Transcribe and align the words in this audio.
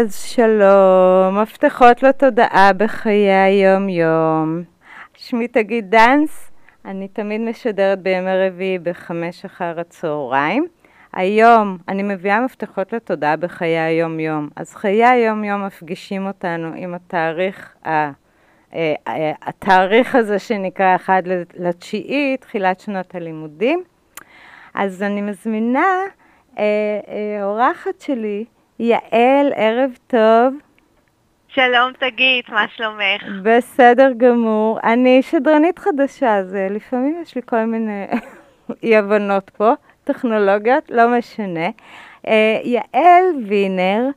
אז 0.00 0.16
שלום, 0.16 1.38
מפתחות 1.42 2.02
לתודעה 2.02 2.72
בחיי 2.72 3.32
היום-יום. 3.32 4.62
שמי 5.14 5.48
תגיד 5.48 5.90
דנס, 5.90 6.50
אני 6.84 7.08
תמיד 7.08 7.40
משדרת 7.40 8.02
בימי 8.02 8.30
רביעי 8.46 8.78
בחמש 8.78 9.44
אחר 9.44 9.80
הצהריים. 9.80 10.66
היום 11.12 11.78
אני 11.88 12.02
מביאה 12.02 12.40
מפתחות 12.40 12.92
לתודעה 12.92 13.36
בחיי 13.36 13.78
היום-יום. 13.78 14.48
אז 14.56 14.74
חיי 14.74 15.04
היום-יום 15.04 15.66
מפגישים 15.66 16.26
אותנו 16.26 16.72
עם 16.76 16.94
התאריך, 16.94 17.74
ה, 17.86 17.90
אה, 17.90 18.12
אה, 19.08 19.32
התאריך 19.42 20.14
הזה 20.14 20.38
שנקרא 20.38 20.96
1 20.96 21.22
לתשיעי, 21.54 22.36
תחילת 22.36 22.80
שנות 22.80 23.14
הלימודים. 23.14 23.82
אז 24.74 25.02
אני 25.02 25.20
מזמינה 25.22 26.02
אה, 26.58 26.64
אה, 27.08 27.44
אורחת 27.44 28.00
שלי, 28.00 28.44
יעל, 28.82 29.52
ערב 29.56 29.90
טוב. 30.06 30.54
שלום 31.48 31.92
תגיד, 31.98 32.44
מה 32.48 32.64
שלומך? 32.76 33.42
בסדר 33.42 34.12
גמור. 34.16 34.78
אני 34.84 35.22
שדרנית 35.22 35.78
חדשה, 35.78 36.36
אז 36.36 36.54
אה, 36.54 36.68
לפעמים 36.70 37.18
יש 37.22 37.34
לי 37.34 37.42
כל 37.46 37.64
מיני 37.64 38.06
אי-הבנות 38.82 39.50
פה, 39.50 39.72
טכנולוגיות, 40.04 40.90
לא 40.90 41.18
משנה. 41.18 41.68
אה, 42.26 42.60
יעל 42.64 43.24
וינר, 43.48 44.08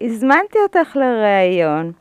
הזמנתי 0.00 0.58
אותך 0.58 0.96
לראיון, 0.96 1.92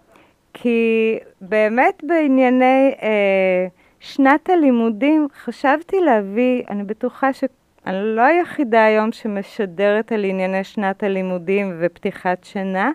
כי 0.54 1.18
באמת 1.42 2.04
בענייני 2.04 2.92
אה, 3.02 3.68
שנת 4.00 4.50
הלימודים 4.50 5.28
חשבתי 5.44 6.00
להביא, 6.00 6.64
אני 6.70 6.84
בטוחה 6.84 7.34
ש... 7.34 7.44
אני 7.88 8.16
לא 8.16 8.22
היחידה 8.22 8.86
היום 8.86 9.12
שמשדרת 9.12 10.12
על 10.12 10.24
ענייני 10.24 10.64
שנת 10.64 11.04
הלימודים 11.04 11.78
ופתיחת 11.80 12.44
שנה, 12.44 12.92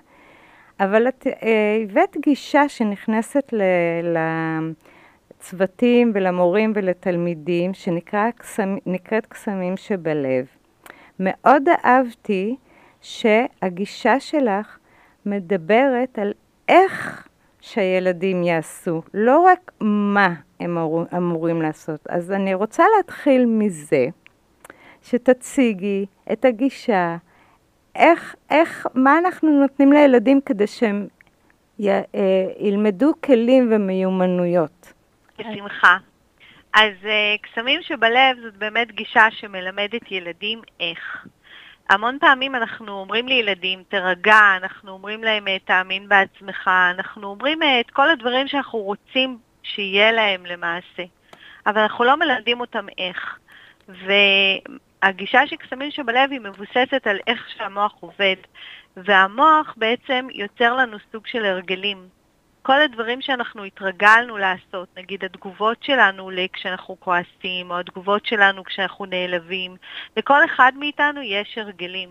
אבל 0.81 1.09
את 1.09 1.27
אה, 1.27 1.79
הבאת 1.83 2.17
גישה 2.23 2.69
שנכנסת 2.69 3.55
לצוותים 5.39 6.13
ולמורים 6.15 6.73
ולתלמידים, 6.75 7.75
שנקראת 7.75 9.27
קסמים 9.29 9.77
שבלב. 9.77 10.47
מאוד 11.21 11.63
אהבתי 11.85 12.57
שהגישה 13.01 14.21
שלך 14.21 14.79
מדברת 15.27 16.19
על 16.19 16.33
איך 16.69 17.29
שהילדים 17.61 18.43
יעשו, 18.43 19.03
לא 19.15 19.41
רק 19.41 19.73
מה 19.81 20.35
הם 20.61 20.79
אמורים 21.17 21.63
לעשות. 21.63 22.01
אז 22.09 22.33
אני 22.33 22.55
רוצה 22.55 22.85
להתחיל 22.99 23.47
מזה. 23.47 24.07
שתציגי 25.03 26.07
את 26.33 26.45
הגישה, 26.45 27.17
איך, 27.95 28.35
איך, 28.51 28.87
מה 28.95 29.19
אנחנו 29.19 29.61
נותנים 29.61 29.93
לילדים 29.93 30.41
כדי 30.47 30.67
שהם 30.67 31.07
י, 31.79 31.91
אה, 31.91 32.03
ילמדו 32.59 33.13
כלים 33.25 33.69
ומיומנויות. 33.73 34.93
בשמחה. 35.39 35.97
אז 36.75 36.93
אה, 37.05 37.35
קסמים 37.43 37.83
שבלב 37.83 38.37
זאת 38.43 38.57
באמת 38.57 38.93
גישה 38.93 39.31
שמלמדת 39.31 40.11
ילדים 40.11 40.61
איך. 40.81 41.27
המון 41.91 42.19
פעמים 42.21 42.55
אנחנו 42.55 42.93
אומרים 42.93 43.29
לילדים, 43.29 43.83
תרגע, 43.89 44.57
אנחנו 44.57 44.93
אומרים 44.93 45.25
להם, 45.25 45.49
אה, 45.49 45.59
תאמין 45.65 46.09
בעצמך, 46.09 46.71
אנחנו 46.91 47.29
אומרים 47.29 47.63
אה, 47.63 47.81
את 47.81 47.91
כל 47.91 48.11
הדברים 48.11 48.49
שאנחנו 48.49 48.79
רוצים 48.79 49.39
שיהיה 49.63 50.13
להם 50.13 50.47
למעשה, 50.47 51.03
אבל 51.67 51.79
אנחנו 51.81 52.05
לא 52.05 52.17
מלמדים 52.17 52.61
אותם 52.61 52.87
איך. 52.99 53.39
הגישה 55.03 55.47
של 55.47 55.57
קסמים 55.57 55.91
שבלב 55.91 56.31
היא 56.31 56.41
מבוססת 56.41 57.07
על 57.07 57.19
איך 57.27 57.49
שהמוח 57.57 57.95
עובד, 58.01 58.37
והמוח 58.97 59.75
בעצם 59.77 60.27
יוצר 60.35 60.77
לנו 60.77 60.97
סוג 61.13 61.27
של 61.27 61.45
הרגלים. 61.45 62.09
כל 62.63 62.81
הדברים 62.83 63.23
שאנחנו 63.23 63.65
התרגלנו 63.65 64.37
לעשות, 64.39 64.89
נגיד 64.97 65.25
התגובות 65.25 65.83
שלנו 65.83 66.31
כשאנחנו 66.53 66.97
כועסים, 67.01 67.71
או 67.71 67.79
התגובות 67.79 68.27
שלנו 68.27 68.65
כשאנחנו 68.65 69.07
נעלבים, 69.07 69.77
לכל 70.17 70.45
אחד 70.45 70.73
מאיתנו 70.77 71.23
יש 71.23 71.59
הרגלים. 71.59 72.09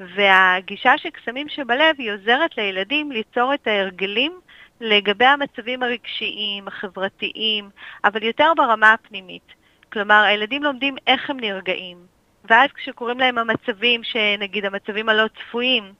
והגישה 0.00 0.98
של 0.98 1.10
קסמים 1.10 1.48
שבלב 1.48 1.94
היא 1.98 2.12
עוזרת 2.12 2.56
לילדים 2.56 3.12
ליצור 3.12 3.54
את 3.54 3.66
ההרגלים 3.66 4.40
לגבי 4.80 5.24
המצבים 5.24 5.82
הרגשיים, 5.82 6.68
החברתיים, 6.68 7.70
אבל 8.04 8.22
יותר 8.22 8.52
ברמה 8.56 8.92
הפנימית. 8.92 9.59
כלומר, 9.92 10.22
הילדים 10.22 10.62
לומדים 10.62 10.96
איך 11.06 11.30
הם 11.30 11.40
נרגעים, 11.40 11.96
ואז 12.44 12.70
כשקוראים 12.74 13.18
להם 13.18 13.38
המצבים, 13.38 14.04
שנגיד 14.04 14.64
המצבים 14.64 15.08
הלא 15.08 15.28
צפויים, 15.28 15.92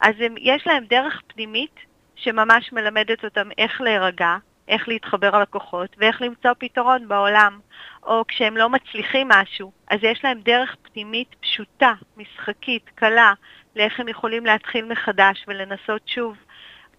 אז 0.00 0.14
הם, 0.18 0.34
יש 0.38 0.66
להם 0.66 0.84
דרך 0.84 1.22
פנימית 1.26 1.74
שממש 2.16 2.72
מלמדת 2.72 3.24
אותם 3.24 3.48
איך 3.58 3.80
להירגע, 3.80 4.36
איך 4.68 4.88
להתחבר 4.88 5.38
ללקוחות 5.38 5.96
ואיך 5.98 6.22
למצוא 6.22 6.50
פתרון 6.58 7.08
בעולם. 7.08 7.58
או 8.02 8.24
כשהם 8.28 8.56
לא 8.56 8.68
מצליחים 8.68 9.28
משהו, 9.28 9.72
אז 9.90 9.98
יש 10.02 10.24
להם 10.24 10.40
דרך 10.40 10.76
פנימית 10.82 11.34
פשוטה, 11.40 11.92
משחקית, 12.16 12.90
קלה, 12.94 13.32
לאיך 13.76 14.00
הם 14.00 14.08
יכולים 14.08 14.46
להתחיל 14.46 14.84
מחדש 14.84 15.44
ולנסות 15.48 16.02
שוב. 16.06 16.36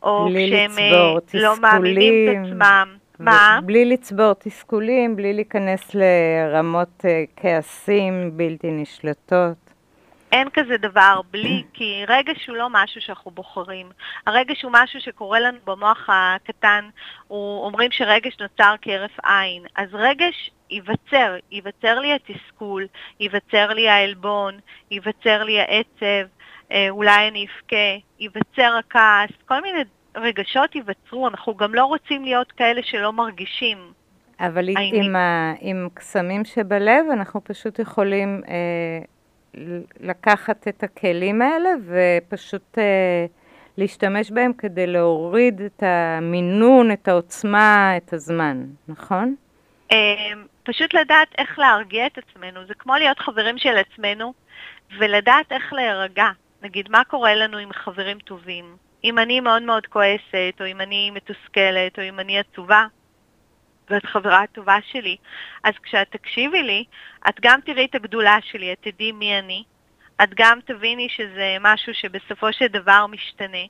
או 0.04 0.28
כשהם 0.30 0.72
לצבור, 0.72 1.20
לא 1.34 1.60
מאמינים 1.60 2.14
את 2.30 2.48
עצמם. 2.48 2.98
מה? 3.20 3.60
בלי 3.66 3.86
לצבור 3.86 4.34
תסכולים, 4.34 5.16
בלי 5.16 5.34
להיכנס 5.34 5.96
לרמות 5.96 7.06
אה, 7.06 7.24
כעסים 7.36 8.32
בלתי 8.38 8.72
נשלטות. 8.72 9.66
אין 10.32 10.50
כזה 10.54 10.78
דבר 10.78 11.22
בלי, 11.32 11.64
כי 11.74 12.04
רגש 12.08 12.48
הוא 12.48 12.58
לא 12.58 12.68
משהו 12.72 13.02
שאנחנו 13.02 13.32
בוחרים. 13.32 13.90
הרגש 14.28 14.64
הוא 14.64 14.72
משהו 14.74 15.02
שקורה 15.02 15.40
לנו 15.40 15.58
במוח 15.66 16.10
הקטן, 16.10 16.90
הוא, 17.28 17.66
אומרים 17.66 17.92
שרגש 17.92 18.38
נוצר 18.40 18.76
כהרף 18.82 19.20
עין. 19.24 19.64
אז 19.76 19.90
רגש 19.94 20.52
ייווצר, 20.70 21.36
ייווצר 21.52 22.00
לי 22.00 22.14
התסכול, 22.14 22.88
ייווצר 23.20 23.74
לי 23.74 23.90
העלבון, 23.90 24.60
ייווצר 24.92 25.44
לי 25.44 25.60
העצב, 25.60 26.28
אה, 26.72 26.90
אולי 26.90 27.28
אני 27.28 27.46
אבכה, 27.46 28.04
ייווצר 28.20 28.80
הכעס, 28.80 29.32
כל 29.46 29.62
מיני 29.62 29.84
רגשות 30.16 30.76
ייווצרו, 30.76 31.28
אנחנו 31.28 31.56
גם 31.56 31.76
לא 31.76 31.86
רוצים 31.86 32.24
להיות 32.24 32.52
כאלה 32.52 32.82
שלא 32.84 33.14
מרגישים. 33.14 33.78
אבל 34.40 34.70
עם, 34.78 35.16
ה, 35.16 35.54
עם 35.60 35.88
קסמים 35.94 36.46
שבלב 36.46 37.06
אנחנו 37.14 37.44
פשוט 37.44 37.80
יכולים 37.80 38.42
אה, 38.48 39.00
לקחת 40.00 40.68
את 40.68 40.84
הכלים 40.84 41.42
האלה 41.42 41.70
ופשוט 41.86 42.78
אה, 42.78 43.26
להשתמש 43.78 44.32
בהם 44.32 44.54
כדי 44.54 44.88
להוריד 44.88 45.62
את 45.62 45.84
המינון, 45.84 46.92
את 46.92 47.08
העוצמה, 47.08 47.98
את 47.98 48.14
הזמן, 48.14 48.66
נכון? 48.88 49.36
אה, 49.92 49.98
פשוט 50.64 50.94
לדעת 50.94 51.28
איך 51.38 51.60
להרגיע 51.60 52.08
את 52.08 52.18
עצמנו, 52.18 52.66
זה 52.66 52.74
כמו 52.74 52.96
להיות 52.96 53.20
חברים 53.20 53.58
של 53.58 53.78
עצמנו 53.78 54.34
ולדעת 54.98 55.52
איך 55.52 55.74
להירגע. 55.74 56.28
נגיד, 56.62 56.90
מה 56.90 57.04
קורה 57.04 57.36
לנו 57.36 57.58
עם 57.58 57.74
חברים 57.74 58.20
טובים? 58.20 58.85
אם 59.04 59.20
אני 59.20 59.40
מאוד 59.40 59.64
מאוד 59.64 59.88
כועסת, 59.88 60.56
או 60.60 60.66
אם 60.66 60.82
אני 60.82 61.12
מתוסכלת, 61.12 62.00
או 62.00 62.04
אם 62.04 62.20
אני 62.20 62.40
עצובה, 62.40 62.86
ואת 63.90 64.06
חברה 64.06 64.42
הטובה 64.42 64.78
שלי, 64.92 65.18
אז 65.64 65.74
כשאת 65.84 66.12
תקשיבי 66.12 66.64
לי, 66.64 66.84
את 67.30 67.36
גם 67.42 67.60
תראי 67.66 67.86
את 67.86 67.96
הגדולה 67.96 68.38
שלי, 68.42 68.74
את 68.74 68.78
תדעי 68.82 69.12
מי 69.12 69.40
אני, 69.40 69.64
את 70.24 70.30
גם 70.36 70.60
תביני 70.66 71.08
שזה 71.10 71.58
משהו 71.62 71.94
שבסופו 71.94 72.54
של 72.54 72.68
דבר 72.68 73.06
משתנה, 73.08 73.66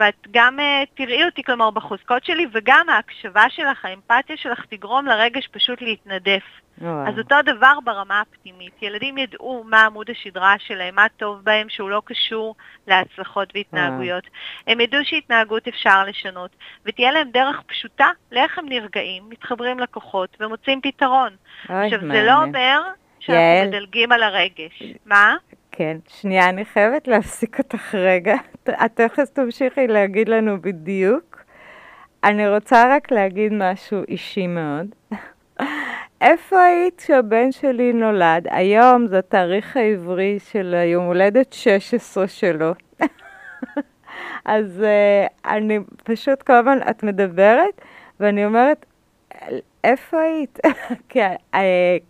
ואת 0.00 0.26
גם 0.30 0.58
uh, 0.58 0.86
תראי 0.94 1.24
אותי, 1.24 1.42
כלומר, 1.42 1.70
בחוזקות 1.70 2.24
שלי, 2.24 2.46
וגם 2.52 2.88
ההקשבה 2.88 3.44
שלך, 3.50 3.84
האמפתיה 3.84 4.36
שלך, 4.36 4.64
תגרום 4.70 5.06
לרגש 5.06 5.48
פשוט 5.52 5.82
להתנדף. 5.82 6.42
וואו. 6.80 7.08
אז 7.08 7.18
אותו 7.18 7.36
דבר 7.44 7.78
ברמה 7.84 8.20
הפנימית. 8.20 8.82
ילדים 8.82 9.18
ידעו 9.18 9.64
מה 9.66 9.86
עמוד 9.86 10.10
השדרה 10.10 10.54
שלהם, 10.58 10.94
מה 10.94 11.06
טוב 11.16 11.40
בהם, 11.44 11.68
שהוא 11.68 11.90
לא 11.90 12.02
קשור 12.04 12.54
להצלחות 12.86 13.52
והתנהגויות. 13.54 14.24
וואו. 14.24 14.34
הם 14.66 14.80
ידעו 14.80 15.00
שהתנהגות 15.04 15.68
אפשר 15.68 16.04
לשנות, 16.04 16.50
ותהיה 16.86 17.12
להם 17.12 17.30
דרך 17.30 17.62
פשוטה 17.66 18.06
לאיך 18.32 18.58
הם 18.58 18.68
נרגעים, 18.68 19.22
מתחברים 19.28 19.78
לכוחות 19.78 20.36
ומוצאים 20.40 20.80
פתרון. 20.80 21.30
עכשיו, 21.62 21.98
מעניין. 22.02 22.12
זה 22.12 22.22
לא 22.22 22.42
אומר 22.42 22.80
שאנחנו 23.18 23.42
יעל. 23.42 23.68
מדלגים 23.68 24.12
על 24.12 24.22
הרגש. 24.22 24.82
מה? 25.06 25.36
כן, 25.72 25.96
שנייה, 26.08 26.48
אני 26.48 26.64
חייבת 26.64 27.08
להפסיק 27.08 27.58
אותך 27.58 27.94
רגע. 27.94 28.34
את 28.64 28.90
תכף 28.94 29.24
תמשיכי 29.32 29.86
להגיד 29.86 30.28
לנו 30.28 30.62
בדיוק. 30.62 31.36
אני 32.24 32.48
רוצה 32.48 32.96
רק 32.96 33.12
להגיד 33.12 33.52
משהו 33.52 34.02
אישי 34.08 34.46
מאוד. 34.46 34.86
איפה 36.20 36.62
היית 36.62 36.98
כשהבן 36.98 37.52
שלי 37.52 37.92
נולד? 37.92 38.46
היום 38.50 39.06
זה 39.06 39.18
התאריך 39.18 39.76
העברי 39.76 40.38
של 40.38 40.74
היום 40.74 41.04
הולדת 41.04 41.52
16 41.52 42.28
שלו. 42.28 42.72
אז 44.44 44.82
uh, 44.84 45.48
אני 45.50 45.78
פשוט 46.04 46.42
כל 46.42 46.52
הזמן, 46.52 46.78
את 46.90 47.02
מדברת, 47.02 47.80
ואני 48.20 48.44
אומרת, 48.44 48.86
איפה 49.84 50.20
היית? 50.20 50.58
כי, 51.08 51.20
uh, 51.54 51.58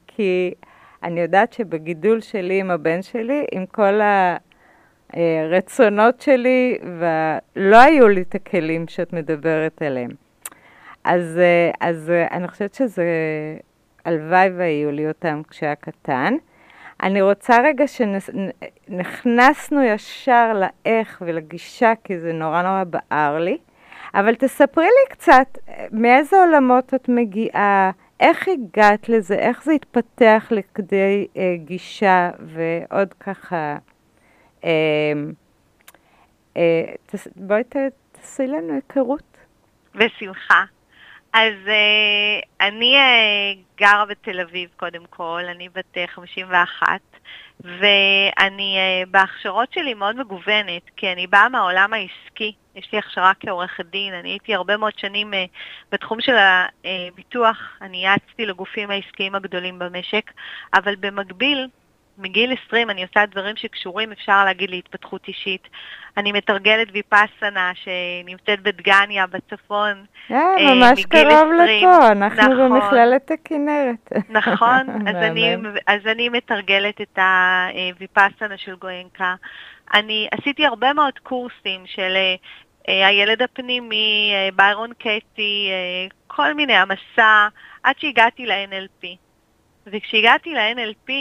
כי 0.06 0.55
אני 1.02 1.20
יודעת 1.20 1.52
שבגידול 1.52 2.20
שלי 2.20 2.61
עם 2.61 2.70
הבן 2.70 3.02
שלי, 3.02 3.44
עם 3.52 3.67
כל 3.67 4.00
הרצונות 5.12 6.20
שלי, 6.20 6.79
ולא 6.99 7.81
היו 7.81 8.09
לי 8.09 8.23
את 8.23 8.35
הכלים 8.35 8.88
שאת 8.88 9.12
מדברת 9.12 9.82
עליהם. 9.82 10.11
אז, 11.05 11.41
אז 11.81 12.12
אני 12.31 12.49
חושבת 12.49 12.75
שזה, 12.75 13.05
הלוואי 14.06 14.50
והיו 14.56 14.91
לי 14.91 15.08
אותם 15.08 15.43
כשהיה 15.50 15.75
קטן. 15.75 16.35
אני 17.03 17.23
רוצה 17.23 17.58
רגע 17.64 17.85
שנכנסנו 18.88 19.82
ישר 19.82 20.53
לאיך 20.53 21.23
ולגישה, 21.26 21.93
כי 22.05 22.19
זה 22.19 22.32
נורא 22.32 22.62
נורא 22.62 22.85
בער 22.85 23.38
לי, 23.38 23.58
אבל 24.14 24.35
תספרי 24.35 24.85
לי 24.85 25.11
קצת, 25.11 25.58
מאיזה 25.93 26.37
עולמות 26.37 26.94
את 26.94 27.08
מגיעה, 27.08 27.91
איך 28.20 28.49
הגעת 28.49 29.08
לזה, 29.08 29.35
איך 29.35 29.64
זה 29.64 29.73
התפתח 29.73 30.49
לכדי 30.50 31.26
אה, 31.37 31.55
גישה 31.56 32.31
ועוד 32.41 33.14
ככה, 33.20 33.76
אה, 34.64 34.70
אה, 36.56 36.85
תס, 37.06 37.29
בואי 37.37 37.62
תעשי 38.12 38.47
לנו 38.47 38.73
היכרות. 38.75 39.37
בשמחה. 39.94 40.64
אז 41.38 41.55
uh, 41.67 42.47
אני 42.61 42.97
uh, 42.97 43.79
גרה 43.81 44.06
בתל 44.06 44.41
אביב 44.41 44.71
קודם 44.77 45.03
כל, 45.11 45.43
אני 45.49 45.69
בת 45.69 45.94
uh, 45.94 46.11
51, 46.11 47.00
ואני 47.65 48.79
uh, 48.79 49.11
בהכשרות 49.11 49.73
שלי 49.73 49.94
מאוד 49.94 50.17
מגוונת, 50.17 50.83
כי 50.97 51.12
אני 51.12 51.27
באה 51.27 51.49
מהעולם 51.49 51.93
העסקי, 51.93 52.53
יש 52.75 52.93
לי 52.93 52.99
הכשרה 52.99 53.33
כעורכת 53.41 53.87
דין, 53.87 54.15
אני 54.15 54.29
הייתי 54.29 54.55
הרבה 54.55 54.77
מאוד 54.77 54.99
שנים 54.99 55.33
uh, 55.33 55.37
בתחום 55.93 56.21
של 56.21 56.35
הביטוח, 56.37 57.79
אני 57.83 58.05
יעצתי 58.05 58.47
לגופים 58.47 58.91
העסקיים 58.91 59.35
הגדולים 59.35 59.79
במשק, 59.79 60.31
אבל 60.75 60.97
במקביל, 60.97 61.69
מגיל 62.19 62.55
20 62.67 62.91
אני 62.91 63.03
עושה 63.03 63.27
דברים 63.27 63.57
שקשורים, 63.57 64.13
אפשר 64.13 64.45
להגיד, 64.45 64.71
להתפתחות 64.71 65.29
אישית. 65.29 65.69
אני 66.17 66.33
מתרגלת 66.33 66.89
ויפאסנה 66.93 67.73
שנמצאת 67.75 68.61
בדגניה 68.63 69.27
בצפון 69.27 70.05
אה, 70.31 70.37
אה 70.37 70.75
ממש 70.75 71.05
קרוב 71.05 71.53
לפה, 71.53 72.13
אנחנו 72.13 72.43
נכון, 72.43 72.71
במכללת 72.71 73.31
הכנרת. 73.31 74.13
נכון, 74.29 74.81
אז, 75.09 75.17
אני, 75.17 75.57
אז 75.87 76.07
אני 76.07 76.29
מתרגלת 76.29 77.01
את 77.01 77.19
הוויפאסנה 77.19 78.57
של 78.57 78.75
גואנקה. 78.75 79.35
אני 79.95 80.29
עשיתי 80.33 80.67
הרבה 80.67 80.93
מאוד 80.93 81.19
קורסים 81.23 81.83
של 81.87 82.17
אה, 82.89 83.07
הילד 83.07 83.43
הפנימי, 83.43 84.33
אה, 84.35 84.49
ביירון 84.57 84.93
קטי, 84.99 85.71
כל 86.27 86.55
מיני, 86.55 86.75
המסע, 86.75 87.49
עד 87.83 87.95
שהגעתי 87.99 88.47
ל-NLP. 88.47 89.07
וכשהגעתי 89.87 90.55
ל-NLP, 90.55 91.12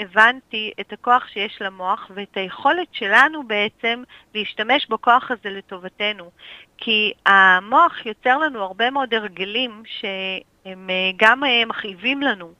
הבנתי 0.00 0.72
את 0.80 0.92
הכוח 0.92 1.28
שיש 1.28 1.62
למוח 1.62 2.10
ואת 2.14 2.36
היכולת 2.36 2.88
שלנו 2.92 3.42
בעצם 3.46 4.02
להשתמש 4.34 4.86
בכוח 4.86 5.30
הזה 5.30 5.50
לטובתנו. 5.50 6.30
כי 6.78 7.12
המוח 7.26 8.06
יוצר 8.06 8.38
לנו 8.38 8.62
הרבה 8.62 8.90
מאוד 8.90 9.14
הרגלים 9.14 9.82
שהם 9.86 10.90
אה, 10.90 11.10
גם 11.16 11.44
אה, 11.44 11.64
מכאיבים 11.66 12.22
לנו. 12.22 12.52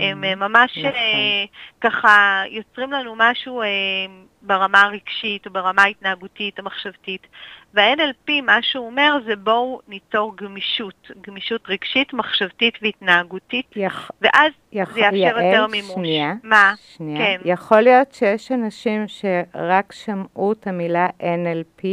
הם 0.00 0.24
אה, 0.24 0.34
ממש 0.34 0.78
נכון. 0.78 0.90
ככה 1.80 2.42
יוצרים 2.50 2.92
לנו 2.92 3.14
משהו 3.16 3.62
ברמה 4.46 4.82
הרגשית 4.82 5.46
או 5.46 5.52
ברמה 5.52 5.82
ההתנהגותית, 5.82 6.58
המחשבתית. 6.58 7.26
וה-NLP, 7.74 8.30
מה 8.42 8.58
שהוא 8.62 8.86
אומר 8.86 9.16
זה 9.26 9.36
בואו 9.36 9.80
ניצור 9.88 10.36
גמישות, 10.36 11.10
גמישות 11.26 11.60
רגשית, 11.68 12.12
מחשבתית 12.12 12.74
והתנהגותית, 12.82 13.66
יח... 13.76 14.10
ואז 14.20 14.52
יח... 14.72 14.92
זה 14.92 15.00
יאפשר 15.00 15.16
יעל, 15.16 15.44
יותר 15.44 15.66
מימוש. 15.66 15.94
שנייה, 15.94 16.32
מה? 16.42 16.72
שנייה. 16.96 17.18
כן. 17.18 17.40
יכול 17.44 17.80
להיות 17.80 18.12
שיש 18.12 18.52
אנשים 18.52 19.04
שרק 19.08 19.92
שמעו 19.92 20.52
את 20.52 20.66
המילה 20.66 21.08
NLP. 21.20 21.86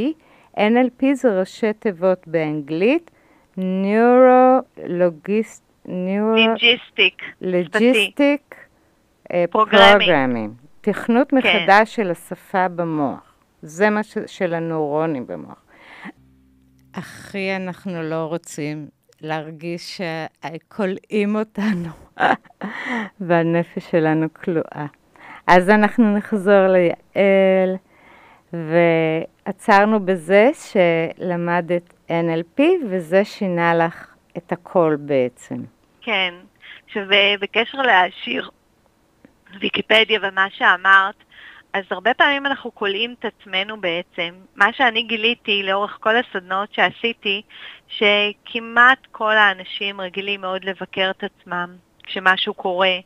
NLP 0.57 1.05
זה 1.13 1.39
ראשי 1.39 1.73
תיבות 1.73 2.27
באנגלית, 2.27 3.11
Neurologist... 3.57 5.61
לוגיסטיק. 5.85 7.21
לוגיסטיק. 7.41 8.55
פרוגרמים. 9.49 10.62
תכנות 10.83 11.29
כן. 11.29 11.37
מחדש 11.37 11.95
של 11.95 12.11
השפה 12.11 12.67
במוח. 12.67 13.33
זה 13.61 13.89
מה 13.89 14.03
ש... 14.03 14.17
של 14.25 14.53
הנוירונים 14.53 15.27
במוח. 15.27 15.63
הכי 16.93 17.55
אנחנו 17.55 18.03
לא 18.03 18.25
רוצים 18.25 18.87
להרגיש 19.21 20.01
שכולאים 20.01 21.35
אותנו 21.35 21.89
והנפש 23.27 23.91
שלנו 23.91 24.27
כלואה. 24.33 24.85
אז 25.47 25.69
אנחנו 25.69 26.17
נחזור 26.17 26.67
ליעל, 26.67 27.75
ועצרנו 28.53 30.05
בזה 30.05 30.51
שלמדת 30.53 31.93
NLP, 32.09 32.61
וזה 32.89 33.25
שינה 33.25 33.75
לך 33.75 34.15
את 34.37 34.51
הכל 34.51 34.95
בעצם. 34.99 35.55
כן. 36.01 36.33
עכשיו, 36.85 37.03
בקשר 37.41 37.77
להשאיר 37.77 38.49
ויקיפדיה 39.59 40.19
ומה 40.23 40.47
שאמרת, 40.49 41.15
אז 41.73 41.83
הרבה 41.91 42.13
פעמים 42.13 42.45
אנחנו 42.45 42.75
כולאים 42.75 43.15
את 43.19 43.25
עצמנו 43.25 43.81
בעצם. 43.81 44.35
מה 44.55 44.73
שאני 44.73 45.03
גיליתי 45.03 45.63
לאורך 45.63 45.97
כל 45.99 46.15
הסדנאות 46.17 46.73
שעשיתי, 46.73 47.41
שכמעט 47.87 48.99
כל 49.11 49.37
האנשים 49.37 50.01
רגילים 50.01 50.41
מאוד 50.41 50.65
לבקר 50.65 51.11
את 51.17 51.23
עצמם 51.23 51.75
כשמשהו 52.03 52.53
קורה, 52.53 52.97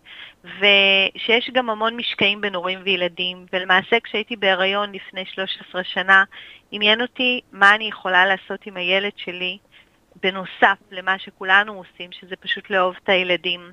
ושיש 0.44 1.50
גם 1.54 1.70
המון 1.70 1.96
משקעים 1.96 2.42
בין 2.42 2.56
הורים 2.56 2.80
וילדים, 2.84 3.46
ולמעשה 3.54 4.00
כשהייתי 4.04 4.36
בהיריון 4.36 4.92
לפני 4.92 5.26
13 5.26 5.84
שנה, 5.84 6.24
עניין 6.72 7.02
אותי 7.02 7.42
מה 7.52 7.76
אני 7.76 7.88
יכולה 7.88 8.26
לעשות 8.26 8.66
עם 8.66 8.78
הילד 8.78 9.12
שלי, 9.16 9.58
בנוסף 10.24 10.78
למה 10.92 11.20
שכולנו 11.20 11.74
עושים, 11.74 12.12
שזה 12.12 12.36
פשוט 12.36 12.70
לאהוב 12.70 12.96
את 13.04 13.10
הילדים. 13.10 13.72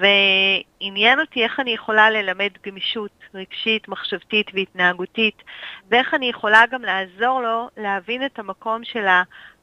ועניין 0.00 1.20
אותי 1.20 1.44
איך 1.44 1.60
אני 1.60 1.70
יכולה 1.70 2.10
ללמד 2.10 2.50
גמישות 2.66 3.10
רגשית, 3.34 3.88
מחשבתית 3.88 4.50
והתנהגותית, 4.54 5.42
ואיך 5.90 6.14
אני 6.14 6.26
יכולה 6.26 6.62
גם 6.70 6.82
לעזור 6.82 7.40
לו 7.40 7.68
להבין 7.76 8.26
את 8.26 8.38
המקום 8.38 8.84
של 8.84 9.06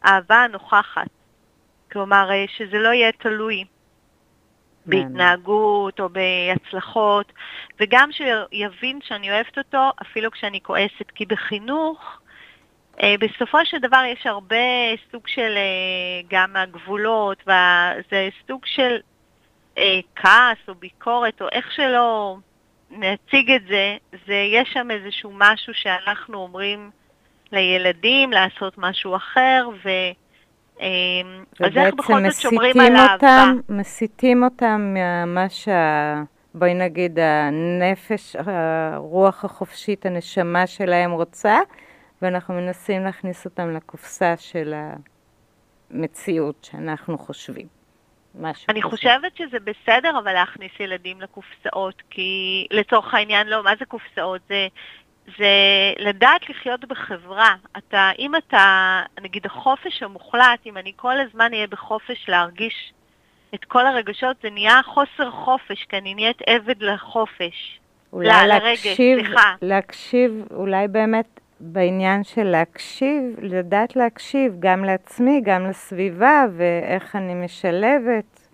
האהבה 0.03 0.35
הנוכחת. 0.35 1.07
כלומר, 1.91 2.31
אה, 2.31 2.45
שזה 2.57 2.77
לא 2.77 2.89
יהיה 2.89 3.11
תלוי 3.11 3.65
בהתנהגות 4.85 5.99
או 5.99 6.09
בהצלחות, 6.09 7.33
וגם 7.79 8.09
שיבין 8.11 8.99
שאני 9.03 9.31
אוהבת 9.31 9.57
אותו 9.57 9.91
אפילו 10.01 10.31
כשאני 10.31 10.59
כועסת, 10.61 11.11
כי 11.15 11.25
בחינוך, 11.25 12.19
אה, 13.03 13.15
בסופו 13.19 13.65
של 13.65 13.77
דבר 13.77 14.03
יש 14.13 14.27
הרבה 14.27 14.55
סוג 15.11 15.27
של 15.27 15.53
אה, 15.57 16.21
גם 16.29 16.55
הגבולות, 16.55 17.43
וזה 17.43 18.29
סוג 18.47 18.65
של 18.65 18.97
אה, 19.77 19.99
כעס 20.15 20.57
או 20.67 20.75
ביקורת 20.75 21.41
או 21.41 21.47
איך 21.51 21.71
שלא 21.71 22.37
נציג 22.91 23.51
את 23.51 23.61
זה, 23.67 23.97
זה 24.27 24.33
יש 24.33 24.69
שם 24.73 24.91
איזשהו 24.91 25.31
משהו 25.33 25.73
שאנחנו 25.73 26.37
אומרים 26.37 26.89
לילדים 27.51 28.31
לעשות 28.31 28.77
משהו 28.77 29.15
אחר, 29.15 29.69
ו... 29.85 29.89
אה, 30.81 30.87
אז 31.59 31.77
איך 31.77 31.93
בכל 31.93 32.29
זאת 32.29 32.41
שומרים 32.41 32.79
על 32.79 32.95
אהבה? 32.95 33.45
מסיתים 33.69 34.43
אותם 34.43 34.95
ממה 34.95 35.49
שה... 35.49 36.23
בואי 36.57 36.73
נגיד 36.73 37.19
הנפש, 37.19 38.35
הרוח 38.35 39.45
החופשית, 39.45 40.05
הנשמה 40.05 40.67
שלהם 40.67 41.11
רוצה, 41.11 41.59
ואנחנו 42.21 42.53
מנסים 42.53 43.03
להכניס 43.03 43.45
אותם 43.45 43.73
לקופסה 43.73 44.33
של 44.37 44.73
המציאות 45.91 46.69
שאנחנו 46.71 47.17
חושבים. 47.17 47.67
משהו 48.39 48.65
אני 48.69 48.81
כזה. 48.81 48.89
חושבת 48.89 49.37
שזה 49.37 49.57
בסדר, 49.59 50.19
אבל 50.19 50.33
להכניס 50.33 50.71
ילדים 50.79 51.21
לקופסאות, 51.21 52.01
כי 52.09 52.67
לצורך 52.71 53.13
העניין 53.13 53.47
לא, 53.47 53.63
מה 53.63 53.71
זה 53.79 53.85
קופסאות? 53.85 54.41
זה, 54.49 54.67
זה 55.37 55.45
לדעת 55.99 56.49
לחיות 56.49 56.85
בחברה. 56.85 57.55
אתה, 57.77 58.11
אם 58.19 58.35
אתה, 58.35 59.01
נגיד 59.21 59.45
החופש 59.45 60.03
המוחלט, 60.03 60.59
אם 60.65 60.77
אני 60.77 60.91
כל 60.95 61.19
הזמן 61.19 61.53
אהיה 61.53 61.67
בחופש 61.67 62.29
להרגיש 62.29 62.93
את 63.55 63.65
כל 63.65 63.85
הרגשות, 63.85 64.37
זה 64.43 64.49
נהיה 64.49 64.81
חוסר 64.85 65.31
חופש, 65.31 65.85
כי 65.89 65.97
אני 65.97 66.13
נהיית 66.13 66.41
עבד 66.47 66.83
לחופש. 66.83 67.79
אולי 68.13 68.27
לה, 68.27 68.47
להקשיב, 68.47 69.19
לרגש, 69.19 69.41
להקשיב, 69.61 70.31
אולי 70.51 70.87
באמת 70.87 71.39
בעניין 71.59 72.23
של 72.23 72.43
להקשיב, 72.43 73.23
לדעת 73.41 73.95
להקשיב 73.95 74.53
גם 74.59 74.83
לעצמי, 74.83 75.41
גם 75.43 75.65
לסביבה, 75.65 76.45
ואיך 76.57 77.15
אני 77.15 77.33
משלבת, 77.33 78.47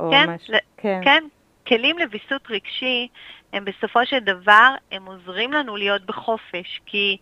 או 0.00 0.10
כן, 0.10 0.30
משהו. 0.30 0.54
כן, 0.76 1.00
כן. 1.04 1.24
כלים 1.66 1.98
לוויסות 1.98 2.50
רגשי, 2.50 3.08
הם 3.52 3.64
בסופו 3.64 4.06
של 4.06 4.18
דבר, 4.18 4.74
הם 4.92 5.06
עוזרים 5.06 5.52
לנו 5.52 5.76
להיות 5.76 6.06
בחופש, 6.06 6.80
כי 6.86 7.16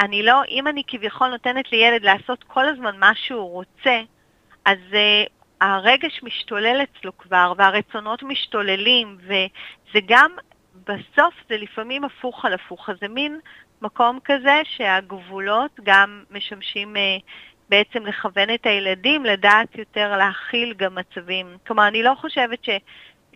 אני 0.00 0.22
לא, 0.22 0.42
אם 0.48 0.66
אני 0.66 0.82
כביכול 0.86 1.28
נותנת 1.28 1.72
לילד 1.72 2.02
לעשות 2.02 2.44
כל 2.44 2.68
הזמן 2.68 2.98
מה 2.98 3.12
שהוא 3.14 3.50
רוצה, 3.50 4.00
אז 4.64 4.78
uh, 4.90 5.30
הרגש 5.60 6.22
משתולל 6.22 6.82
אצלו 6.82 7.18
כבר, 7.18 7.52
והרצונות 7.56 8.22
משתוללים, 8.22 9.18
וזה 9.20 9.98
גם, 10.08 10.30
בסוף 10.86 11.34
זה 11.48 11.56
לפעמים 11.56 12.04
הפוך 12.04 12.44
על 12.44 12.52
הפוך, 12.52 12.90
אז 12.90 12.96
זה 13.00 13.08
מין 13.08 13.40
מקום 13.82 14.18
כזה 14.24 14.60
שהגבולות 14.64 15.80
גם 15.82 16.24
משמשים 16.30 16.96
אה, 16.96 17.16
בעצם 17.68 18.06
לכוון 18.06 18.54
את 18.54 18.66
הילדים 18.66 19.24
לדעת 19.24 19.78
יותר 19.78 20.16
להכיל 20.16 20.74
גם 20.74 20.94
מצבים. 20.94 21.46
כלומר, 21.66 21.88
אני 21.88 22.02
לא 22.02 22.12
חושבת 22.20 22.64
ש... 22.64 22.70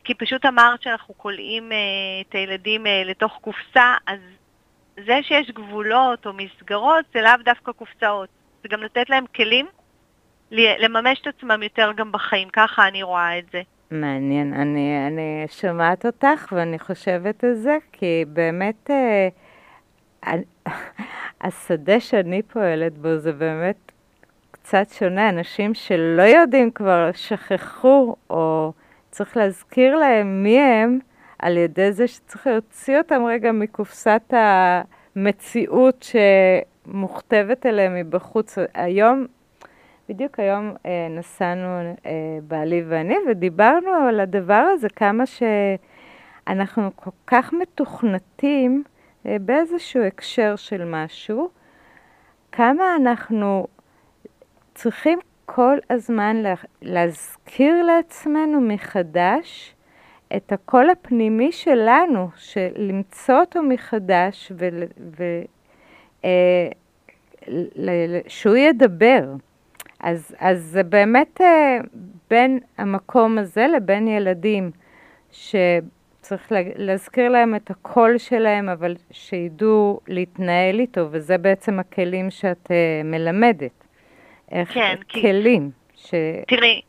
כי 0.05 0.15
פשוט 0.15 0.47
אמרת 0.47 0.83
שאנחנו 0.83 1.15
כולאים 1.17 1.73
אה, 1.73 1.77
את 2.29 2.35
הילדים 2.35 2.87
אה, 2.87 3.03
לתוך 3.05 3.39
קופסה, 3.41 3.95
אז 4.07 4.19
זה 5.07 5.19
שיש 5.23 5.51
גבולות 5.51 6.27
או 6.27 6.33
מסגרות 6.33 7.05
זה 7.15 7.23
לאו 7.23 7.33
דווקא 7.45 7.73
קופסאות. 7.73 8.29
זה 8.63 8.69
גם 8.69 8.83
לתת 8.83 9.11
להם 9.11 9.25
כלים 9.37 9.67
לממש 10.51 11.21
את 11.21 11.27
עצמם 11.27 11.63
יותר 11.63 11.93
גם 11.97 12.13
בחיים, 12.13 12.49
ככה 12.49 12.89
אני 12.89 13.03
רואה 13.03 13.39
את 13.39 13.45
זה. 13.53 13.63
מעניין, 13.91 14.55
אני, 14.55 15.07
אני 15.07 15.45
שומעת 15.49 16.07
אותך 16.07 16.53
ואני 16.53 16.79
חושבת 16.79 17.45
על 17.45 17.55
זה, 17.55 17.77
כי 17.93 18.25
באמת 18.29 18.91
אה, 18.91 19.29
השדה 21.40 22.00
שאני 22.00 22.43
פועלת 22.43 22.99
בו 22.99 23.16
זה 23.16 23.33
באמת 23.33 23.93
קצת 24.50 24.87
שונה, 24.90 25.28
אנשים 25.28 25.75
שלא 25.75 26.23
יודעים 26.23 26.71
כבר, 26.71 27.11
שכחו, 27.14 28.16
או 28.31 28.73
צריך 29.11 29.37
להזכיר 29.37 29.97
להם 29.97 30.43
מי 30.43 30.61
הם, 30.61 30.99
על 31.38 31.57
ידי 31.57 31.93
זה 31.93 32.09
שצריך 32.09 32.47
להוציא 32.47 32.99
אותם 32.99 33.25
רגע 33.25 33.52
מקופסת 33.52 34.35
המציאות 35.16 36.07
שמוכתבת 36.87 37.66
אליהם 37.66 37.95
מבחוץ. 37.95 38.59
היום, 38.75 39.26
בדיוק 40.09 40.40
היום 40.40 40.73
אה, 40.87 41.07
נסענו 41.11 41.95
אה, 42.07 42.38
בעלי 42.49 42.83
ואני 42.88 43.16
ודיברנו 43.31 43.90
על 44.09 44.21
הדבר 44.21 44.64
הזה, 44.73 44.88
כמה 44.88 45.25
שאנחנו 45.26 46.90
כל 46.97 47.11
כך 47.26 47.52
מתוכנתים 47.52 48.85
באיזשהו 49.25 50.02
הקשר 50.02 50.57
של 50.57 50.85
משהו, 50.85 51.49
כמה 52.52 52.97
אנחנו 52.97 53.66
צריכים 54.75 55.19
כל 55.47 55.78
הזמן 55.90 56.43
להזכיר 56.83 57.83
לעצמנו 57.83 58.61
מחדש 58.61 59.75
את 60.37 60.52
הקול 60.52 60.90
הפנימי 60.90 61.52
שלנו, 61.52 62.28
למצוא 62.76 63.40
אותו 63.40 63.62
מחדש 63.62 64.52
ושהוא 68.26 68.54
אה, 68.57 68.61
ידבר. 68.61 69.25
אז, 70.00 70.35
אז 70.38 70.62
זה 70.62 70.83
באמת 70.83 71.40
אה, 71.40 71.78
בין 72.31 72.59
המקום 72.78 73.38
הזה 73.38 73.66
לבין 73.66 74.09
ילדים, 74.09 74.71
שצריך 76.25 76.52
להזכיר 76.76 77.28
להם 77.28 77.54
את 77.54 77.71
הקול 77.71 78.19
שלהם, 78.19 78.69
אבל 78.69 78.95
שידעו 79.11 80.00
להתנהל 80.09 80.81
איתו, 80.81 81.09
וזה 81.11 81.38
בעצם 81.38 81.78
הכלים 81.78 82.31
שאת 82.31 82.71
אה, 82.71 83.00
מלמדת. 83.04 83.85
איך 84.50 84.75
כן, 84.75 84.97
כלים. 85.11 85.71
ש... 85.97 86.14
תראי, 86.49 86.81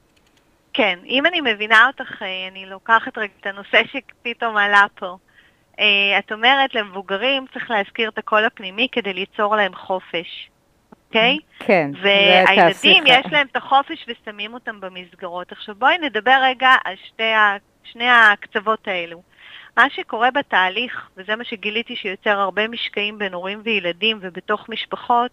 כן, 0.73 0.99
אם 1.05 1.25
אני 1.25 1.41
מבינה 1.41 1.87
אותך, 1.87 2.21
אה, 2.21 2.47
אני 2.51 2.65
לוקחת 2.65 3.17
רגע 3.17 3.33
את 3.41 3.45
הנושא 3.45 3.81
שפתאום 3.91 4.57
עלה 4.57 4.85
פה. 4.95 5.17
אה, 5.79 6.19
את 6.19 6.31
אומרת, 6.31 6.75
למבוגרים 6.75 7.45
צריך 7.53 7.71
להזכיר 7.71 8.09
את 8.09 8.17
הקול 8.17 8.45
הפנימי 8.45 8.87
כדי 8.91 9.13
ליצור 9.13 9.55
להם 9.55 9.75
חופש, 9.75 10.49
אוקיי? 11.07 11.37
כן, 11.59 11.91
והילדים, 12.01 13.03
יש 13.07 13.25
להם 13.31 13.47
את 13.51 13.55
החופש 13.55 14.05
ושמים 14.07 14.53
אותם 14.53 14.81
במסגרות. 14.81 15.51
עכשיו 15.51 15.75
בואי 15.75 15.97
נדבר 15.97 16.39
רגע 16.43 16.69
על 16.85 16.95
שתי, 17.07 17.23
שני 17.91 18.09
הקצוות 18.09 18.87
האלו. 18.87 19.21
מה 19.77 19.89
שקורה 19.89 20.31
בתהליך, 20.31 21.09
וזה 21.17 21.35
מה 21.35 21.43
שגיליתי 21.43 21.95
שיוצר 21.95 22.39
הרבה 22.39 22.67
משקעים 22.67 23.17
בין 23.17 23.33
הורים 23.33 23.61
וילדים 23.63 24.19
ובתוך 24.21 24.69
משפחות, 24.69 25.31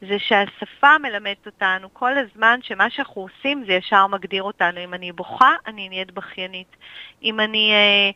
זה 0.00 0.18
שהשפה 0.18 0.98
מלמדת 0.98 1.46
אותנו 1.46 1.94
כל 1.94 2.12
הזמן 2.18 2.58
שמה 2.62 2.90
שאנחנו 2.90 3.22
עושים 3.22 3.64
זה 3.66 3.72
ישר 3.72 4.06
מגדיר 4.06 4.42
אותנו. 4.42 4.84
אם 4.84 4.94
אני 4.94 5.12
בוכה, 5.12 5.54
אני 5.66 5.88
נהיית 5.88 6.10
בכיינית. 6.10 6.76
אם 7.22 7.40
אני 7.40 7.72
אה, 7.72 8.10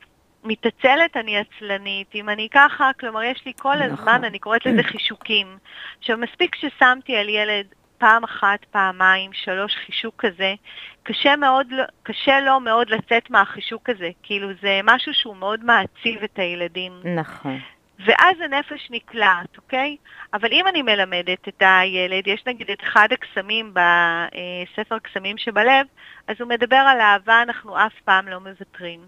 מתעצלת, 0.44 1.16
אני 1.16 1.36
עצלנית. 1.36 2.14
אם 2.14 2.28
אני 2.28 2.48
ככה, 2.50 2.90
כלומר, 3.00 3.22
יש 3.22 3.42
לי 3.46 3.52
כל 3.58 3.74
נכון. 3.76 3.90
הזמן, 3.90 4.24
אני 4.24 4.38
קוראת 4.38 4.66
לזה 4.66 4.82
חישוקים. 4.82 5.58
עכשיו, 5.98 6.18
מספיק 6.18 6.54
ששמתי 6.54 7.16
על 7.16 7.28
ילד 7.28 7.66
פעם 8.00 8.24
אחת, 8.24 8.64
פעמיים, 8.70 9.30
שלוש 9.32 9.76
חישוק 9.86 10.14
כזה, 10.18 10.54
קשה, 11.02 11.36
מאוד, 11.36 11.66
קשה 12.02 12.40
לו 12.40 12.60
מאוד 12.60 12.90
לצאת 12.90 13.30
מהחישוק 13.30 13.90
הזה. 13.90 14.10
כאילו, 14.22 14.48
זה 14.62 14.80
משהו 14.84 15.14
שהוא 15.14 15.36
מאוד 15.36 15.64
מעציב 15.64 16.22
את 16.24 16.38
הילדים. 16.38 16.92
נכון. 17.14 17.58
ואז 18.06 18.40
הנפש 18.40 18.88
נקלעת, 18.90 19.56
אוקיי? 19.56 19.96
אבל 20.34 20.48
אם 20.52 20.66
אני 20.66 20.82
מלמדת 20.82 21.48
את 21.48 21.62
הילד, 21.66 22.26
יש 22.26 22.42
נגיד 22.46 22.70
את 22.70 22.82
אחד 22.82 23.08
הקסמים 23.12 23.74
בספר 23.74 24.98
קסמים 24.98 25.38
שבלב, 25.38 25.86
אז 26.28 26.36
הוא 26.40 26.48
מדבר 26.48 26.76
על 26.76 27.00
אהבה, 27.00 27.42
אנחנו 27.42 27.86
אף 27.86 27.92
פעם 28.04 28.28
לא 28.28 28.40
מוותרים. 28.40 29.00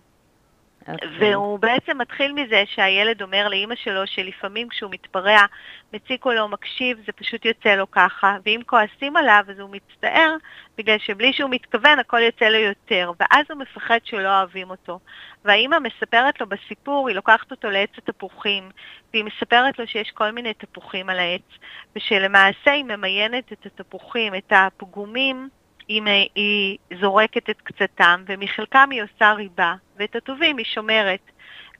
Okay. 0.82 0.92
אוקיי. 0.92 1.34
והוא 1.34 1.58
בעצם 1.58 1.98
מתחיל 1.98 2.32
מזה 2.32 2.62
שהילד 2.66 3.22
אומר 3.22 3.48
לאימא 3.48 3.74
שלו 3.74 4.06
שלפעמים 4.06 4.68
כשהוא 4.68 4.90
מתפרע, 4.90 5.46
מציק 5.92 6.24
או 6.24 6.32
לא 6.32 6.48
מקשיב, 6.48 6.98
זה 7.06 7.12
פשוט 7.12 7.44
יוצא 7.44 7.74
לו 7.74 7.90
ככה, 7.90 8.36
ואם 8.46 8.60
כועסים 8.66 9.16
עליו 9.16 9.44
אז 9.48 9.58
הוא 9.58 9.70
מצטער, 9.70 10.36
בגלל 10.78 10.98
שבלי 10.98 11.32
שהוא 11.32 11.50
מתכוון 11.50 11.98
הכל 11.98 12.20
יוצא 12.20 12.44
לו 12.44 12.58
יותר, 12.58 13.12
ואז 13.20 13.46
הוא 13.50 13.58
מפחד 13.58 13.98
שלא 14.04 14.38
אוהבים 14.38 14.70
אותו. 14.70 14.98
והאימא 15.44 15.78
מספרת 15.78 16.40
לו 16.40 16.46
בסיפור, 16.46 17.08
היא 17.08 17.16
לוקחת 17.16 17.50
אותו 17.50 17.70
לעץ 17.70 17.90
התפוחים, 17.98 18.70
והיא 19.12 19.24
מספרת 19.24 19.78
לו 19.78 19.86
שיש 19.86 20.10
כל 20.10 20.30
מיני 20.30 20.54
תפוחים 20.54 21.10
על 21.10 21.18
העץ, 21.18 21.48
ושלמעשה 21.96 22.70
היא 22.72 22.84
ממיינת 22.84 23.52
את 23.52 23.66
התפוחים, 23.66 24.34
את 24.34 24.52
הפגומים, 24.56 25.48
היא, 25.88 26.28
היא 26.34 26.78
זורקת 27.00 27.50
את 27.50 27.60
קצתם, 27.62 28.24
ומחלקם 28.26 28.88
היא 28.90 29.02
עושה 29.02 29.32
ריבה, 29.32 29.74
ואת 29.96 30.16
הטובים 30.16 30.56
היא 30.56 30.66
שומרת. 30.66 31.20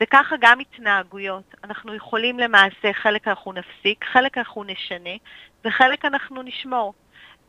וככה 0.01 0.37
גם 0.41 0.61
התנהגויות. 0.61 1.55
אנחנו 1.65 1.95
יכולים 1.95 2.39
למעשה, 2.39 2.93
חלק 2.93 3.29
אנחנו 3.29 3.53
נפסיק, 3.53 4.05
חלק 4.05 4.39
אנחנו 4.39 4.65
נשנה, 4.65 5.11
וחלק 5.65 6.05
אנחנו 6.05 6.43
נשמור. 6.43 6.95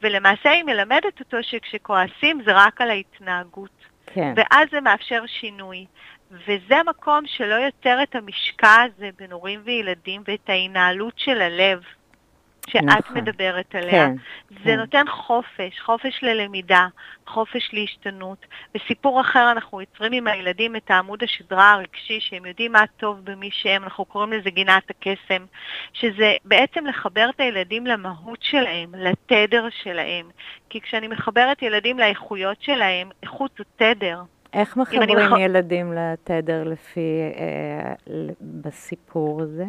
ולמעשה 0.01 0.49
היא 0.49 0.63
מלמדת 0.63 1.19
אותו 1.19 1.37
שכשכועסים 1.41 2.41
זה 2.45 2.51
רק 2.53 2.81
על 2.81 2.89
ההתנהגות. 2.89 3.85
כן. 4.05 4.33
ואז 4.35 4.67
זה 4.71 4.81
מאפשר 4.81 5.23
שינוי. 5.27 5.85
וזה 6.31 6.75
מקום 6.85 7.23
שלא 7.27 7.53
יוצר 7.53 8.03
את 8.03 8.15
המשקע 8.15 8.81
הזה 8.81 9.09
בין 9.17 9.31
הורים 9.31 9.61
וילדים 9.63 10.21
ואת 10.25 10.49
ההנהלות 10.49 11.13
של 11.17 11.41
הלב. 11.41 11.81
שאת 12.69 12.83
נכון. 12.83 13.17
מדברת 13.17 13.75
עליה. 13.75 13.91
כן, 13.91 14.15
זה 14.49 14.63
כן. 14.63 14.79
נותן 14.79 15.05
חופש, 15.09 15.79
חופש 15.85 16.23
ללמידה, 16.23 16.87
חופש 17.27 17.69
להשתנות. 17.73 18.45
בסיפור 18.75 19.21
אחר 19.21 19.51
אנחנו 19.51 19.81
יוצרים 19.81 20.13
עם 20.13 20.27
הילדים 20.27 20.75
את 20.75 20.91
העמוד 20.91 21.23
השדרה 21.23 21.71
הרגשי, 21.71 22.19
שהם 22.19 22.45
יודעים 22.45 22.71
מה 22.71 22.83
טוב 22.97 23.19
במי 23.23 23.49
שהם, 23.51 23.83
אנחנו 23.83 24.05
קוראים 24.05 24.33
לזה 24.33 24.49
גינת 24.49 24.83
הקסם, 24.89 25.45
שזה 25.93 26.33
בעצם 26.45 26.85
לחבר 26.85 27.29
את 27.35 27.39
הילדים 27.39 27.87
למהות 27.87 28.39
שלהם, 28.41 28.95
לתדר 28.95 29.67
שלהם. 29.83 30.29
כי 30.69 30.81
כשאני 30.81 31.07
מחברת 31.07 31.61
ילדים 31.61 31.99
לאיכויות 31.99 32.61
שלהם, 32.61 33.09
איכות 33.23 33.51
זה 33.57 33.63
תדר. 33.75 34.21
איך 34.53 34.77
מחברים 34.77 35.17
מח... 35.17 35.39
ילדים 35.39 35.93
לתדר 35.93 36.63
לפי, 36.63 37.19
אה, 37.37 37.93
בסיפור 38.41 39.41
הזה? 39.41 39.65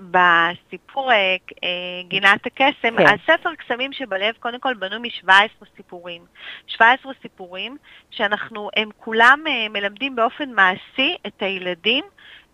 בסיפור 0.00 1.12
אה, 1.12 1.36
אה, 1.64 1.68
גינת 2.08 2.46
הקסם, 2.46 2.96
כן. 2.96 3.04
הספר 3.06 3.54
קסמים 3.54 3.92
שבלב 3.92 4.34
קודם 4.40 4.60
כל 4.60 4.74
בנו 4.74 5.00
מ-17 5.00 5.66
סיפורים. 5.76 6.22
17 6.66 7.12
סיפורים 7.22 7.76
שאנחנו, 8.10 8.70
הם 8.76 8.88
כולם 8.96 9.40
אה, 9.46 9.68
מלמדים 9.68 10.16
באופן 10.16 10.50
מעשי 10.50 11.16
את 11.26 11.42
הילדים 11.42 12.04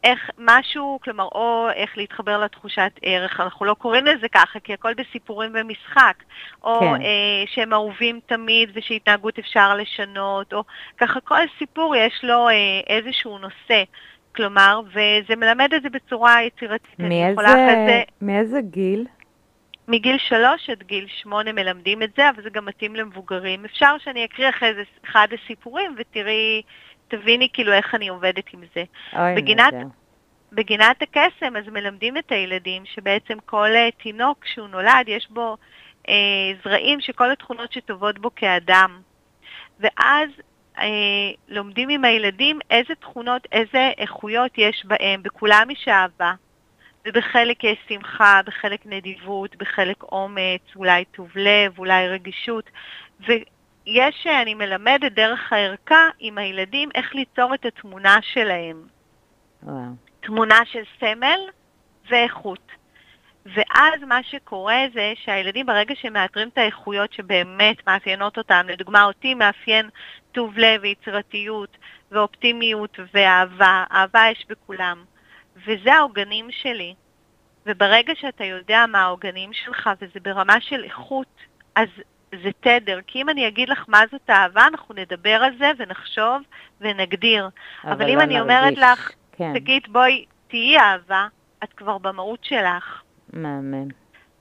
איך 0.04 0.30
משהו, 0.38 0.98
כלומר, 1.02 1.24
או 1.24 1.68
איך 1.74 1.98
להתחבר 1.98 2.38
לתחושת 2.38 2.92
ערך, 3.02 3.40
אנחנו 3.40 3.66
לא 3.66 3.74
קוראים 3.74 4.06
לזה 4.06 4.28
ככה, 4.28 4.60
כי 4.60 4.72
הכל 4.72 4.94
בסיפורים 4.94 5.52
ומשחק, 5.54 6.22
או 6.64 6.80
כן. 6.80 6.86
אה, 6.86 7.44
שהם 7.46 7.72
אהובים 7.72 8.20
תמיד 8.26 8.70
ושהתנהגות 8.74 9.38
אפשר 9.38 9.76
לשנות, 9.76 10.52
או 10.52 10.64
ככה 10.98 11.20
כל 11.20 11.40
סיפור 11.58 11.96
יש 11.96 12.20
לו 12.22 12.48
אה, 12.48 12.80
איזשהו 12.86 13.38
נושא. 13.38 13.82
כלומר, 14.36 14.80
וזה 14.88 15.36
מלמד 15.36 15.74
את 15.74 15.82
זה 15.82 15.88
בצורה 15.90 16.42
יצירתית. 16.42 16.98
מאיזה, 16.98 17.42
זה... 17.86 18.02
מאיזה 18.22 18.60
גיל? 18.60 19.06
מגיל 19.88 20.18
שלוש 20.18 20.70
עד 20.70 20.82
גיל 20.82 21.06
שמונה 21.08 21.52
מלמדים 21.52 22.02
את 22.02 22.10
זה, 22.16 22.30
אבל 22.30 22.42
זה 22.42 22.50
גם 22.50 22.64
מתאים 22.64 22.96
למבוגרים. 22.96 23.64
אפשר 23.64 23.96
שאני 23.98 24.24
אקריא 24.24 24.48
אחרי 24.48 24.74
זה 24.74 24.82
אחד 25.04 25.28
הסיפורים 25.32 25.94
ותראי, 25.98 26.62
תביני 27.08 27.48
כאילו 27.52 27.72
איך 27.72 27.94
אני 27.94 28.08
עובדת 28.08 28.44
עם 28.52 28.60
זה. 28.74 28.84
אוי, 29.16 29.34
בגינת, 29.36 29.74
בגינת 30.52 31.02
הקסם 31.02 31.56
אז 31.56 31.68
מלמדים 31.72 32.16
את 32.16 32.32
הילדים 32.32 32.82
שבעצם 32.84 33.38
כל 33.44 33.68
אה, 33.74 33.88
תינוק 34.02 34.44
כשהוא 34.44 34.68
נולד 34.68 35.04
יש 35.06 35.28
בו 35.30 35.56
אה, 36.08 36.14
זרעים 36.64 37.00
שכל 37.00 37.32
התכונות 37.32 37.72
שטובות 37.72 38.18
בו 38.18 38.30
כאדם. 38.36 39.00
ואז 39.80 40.28
לומדים 41.48 41.88
עם 41.88 42.04
הילדים 42.04 42.58
איזה 42.70 42.94
תכונות, 42.94 43.46
איזה 43.52 43.90
איכויות 43.98 44.50
יש 44.58 44.84
בהם, 44.86 45.22
בכולם 45.22 45.70
יש 45.70 45.88
אהבה. 45.88 46.32
ובחלק 47.06 47.64
יש 47.64 47.78
שמחה, 47.88 48.40
בחלק 48.46 48.86
נדיבות, 48.86 49.56
בחלק 49.56 50.02
אומץ, 50.02 50.62
אולי 50.76 51.04
טוב 51.04 51.28
לב, 51.34 51.78
אולי 51.78 52.08
רגישות. 52.08 52.70
ויש, 53.20 54.26
אני 54.42 54.54
מלמדת 54.54 55.12
דרך 55.12 55.52
הערכה 55.52 56.08
עם 56.18 56.38
הילדים 56.38 56.88
איך 56.94 57.14
ליצור 57.14 57.54
את 57.54 57.66
התמונה 57.66 58.18
שלהם. 58.22 58.82
וואו. 59.62 59.82
תמונה 60.20 60.58
של 60.64 60.82
סמל 61.00 61.40
ואיכות. 62.10 62.72
ואז 63.54 64.02
מה 64.06 64.22
שקורה 64.22 64.84
זה 64.94 65.12
שהילדים 65.24 65.66
ברגע 65.66 65.94
שמאתרים 65.94 66.48
את 66.48 66.58
האיכויות 66.58 67.12
שבאמת 67.12 67.86
מאפיינות 67.86 68.38
אותם, 68.38 68.66
לדוגמה 68.68 69.04
אותי 69.04 69.34
מאפיין 69.34 69.88
טוב 70.32 70.58
לב 70.58 70.80
ויצירתיות 70.82 71.76
ואופטימיות 72.12 72.98
ואהבה, 73.14 73.84
אהבה 73.92 74.22
יש 74.32 74.46
בכולם, 74.48 75.04
וזה 75.66 75.94
העוגנים 75.94 76.48
שלי. 76.50 76.94
וברגע 77.66 78.12
שאתה 78.14 78.44
יודע 78.44 78.84
מה 78.88 79.02
העוגנים 79.02 79.52
שלך 79.52 79.90
וזה 80.00 80.20
ברמה 80.22 80.60
של 80.60 80.84
איכות, 80.84 81.26
אז 81.74 81.88
זה 82.42 82.50
תדר. 82.60 83.00
כי 83.06 83.22
אם 83.22 83.28
אני 83.28 83.48
אגיד 83.48 83.68
לך 83.68 83.84
מה 83.88 84.00
זאת 84.12 84.30
אהבה, 84.30 84.66
אנחנו 84.66 84.94
נדבר 84.94 85.34
על 85.44 85.58
זה 85.58 85.70
ונחשוב 85.78 86.42
ונגדיר. 86.80 87.48
אבל, 87.84 87.92
אבל 87.92 88.10
אם 88.10 88.18
לא 88.18 88.22
אני 88.22 88.40
אומרת 88.40 88.78
לך, 88.78 89.10
כן. 89.32 89.54
תגיד, 89.54 89.82
בואי, 89.88 90.24
תהיי 90.48 90.78
אהבה, 90.78 91.26
את 91.64 91.72
כבר 91.72 91.98
במהות 91.98 92.44
שלך. 92.44 93.02
מהמם. 93.36 93.88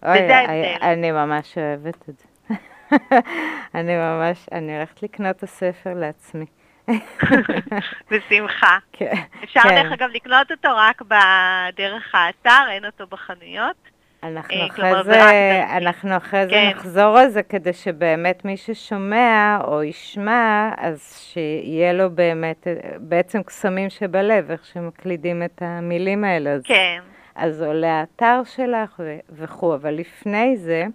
אוי. 0.06 0.34
אני 0.82 1.12
ממש 1.12 1.58
אוהבת 1.58 2.10
את 2.10 2.18
זה. 2.20 2.56
אני 3.76 3.96
ממש, 3.96 4.46
אני 4.52 4.76
הולכת 4.76 5.04
לקנות 5.04 5.36
את 5.36 5.44
הספר 5.44 5.94
לעצמי. 5.94 6.46
בשמחה. 8.12 8.78
כן. 8.92 9.14
אפשר 9.44 9.60
כן. 9.60 9.70
דרך 9.70 9.92
אגב 9.92 10.10
לקנות 10.14 10.52
אותו 10.52 10.70
רק 10.76 11.02
בדרך 11.02 12.16
האתר, 12.16 12.72
אין 12.72 12.86
אותו 12.86 13.08
בחנויות. 13.08 13.76
אנחנו 14.24 14.56
אה, 14.56 14.68
אחרי 14.68 15.04
זה, 15.04 15.64
אנחנו 15.78 16.18
אחרי 16.18 16.46
זה 16.46 16.52
כן. 16.52 16.70
נחזור 16.76 17.18
על 17.18 17.30
זה 17.30 17.44
כדי 17.44 17.74
שבאמת 17.74 18.46
מי 18.46 18.58
ששומע 18.58 19.58
או 19.64 19.84
ישמע, 19.84 20.70
אז 20.78 21.30
שיהיה 21.32 21.94
לו 21.94 22.10
באמת, 22.10 22.68
בעצם 23.00 23.44
קסמים 23.44 23.90
שבלב, 23.90 24.52
איך 24.52 24.66
שמקלידים 24.66 25.44
את 25.44 25.62
המילים 25.62 26.24
האלה. 26.24 26.58
כן. 26.64 27.00
אז 27.36 27.62
עולה 27.62 28.00
האתר 28.00 28.42
שלך 28.46 29.02
וכו', 29.30 29.76
אבל 29.76 29.94
לפני 29.94 30.58
זה, 30.58 30.86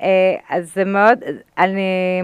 אה, 0.00 0.36
אז 0.48 0.74
זה 0.74 0.84
מאוד, 0.84 1.18
אני, 1.58 2.22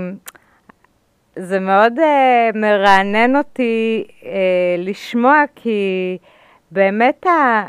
זה 1.36 1.60
מאוד 1.60 1.98
אה, 1.98 2.50
מרענן 2.54 3.36
אותי 3.36 4.04
אה, 4.24 4.30
לשמוע, 4.78 5.42
כי 5.54 6.18
באמת, 6.70 7.26
ה, 7.26 7.64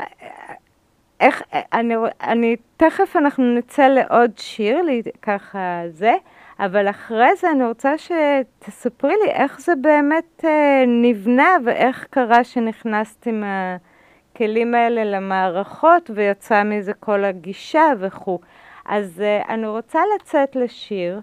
איך, 1.20 1.42
אני, 1.72 1.94
אני, 2.22 2.56
תכף 2.76 3.16
אנחנו 3.16 3.54
נצא 3.54 3.88
לעוד 3.88 4.30
שיר, 4.36 4.82
לי, 4.82 5.02
ככה 5.22 5.82
זה, 5.88 6.14
אבל 6.60 6.90
אחרי 6.90 7.36
זה 7.36 7.50
אני 7.50 7.64
רוצה 7.64 7.92
שתספרי 7.98 9.14
לי 9.24 9.30
איך 9.30 9.60
זה 9.60 9.72
באמת 9.80 10.44
נבנה 10.86 11.56
ואיך 11.64 12.06
קרה 12.10 12.44
שנכנסת 12.44 13.26
עם 13.26 13.44
הכלים 14.36 14.74
האלה 14.74 15.04
למערכות 15.04 16.10
ויצא 16.14 16.62
מזה 16.62 16.92
כל 16.94 17.24
הגישה 17.24 17.92
וכו'. 17.98 18.38
אז 18.84 19.22
uh, 19.22 19.48
אני 19.48 19.66
רוצה 19.66 20.00
לצאת 20.16 20.56
לשיר. 20.56 21.20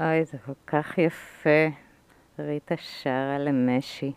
אוי, 0.00 0.24
זה 0.24 0.38
כל 0.46 0.52
כך 0.66 0.98
יפה. 0.98 1.68
ריטה 2.38 2.74
שרה 2.78 3.38
למשי. 3.38 4.12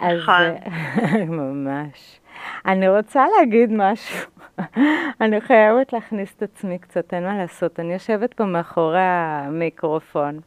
נכון. 0.00 0.42
ממש. 1.38 2.20
אני 2.66 2.88
רוצה 2.88 3.24
להגיד 3.38 3.70
משהו. 3.72 4.30
אני 5.20 5.40
חייבת 5.40 5.92
להכניס 5.92 6.34
את 6.36 6.42
עצמי 6.42 6.78
קצת, 6.78 7.14
אין 7.14 7.24
מה 7.24 7.38
לעשות. 7.38 7.80
אני 7.80 7.92
יושבת 7.92 8.34
פה 8.34 8.44
מאחורי 8.44 9.00
המיקרופון. 9.00 10.40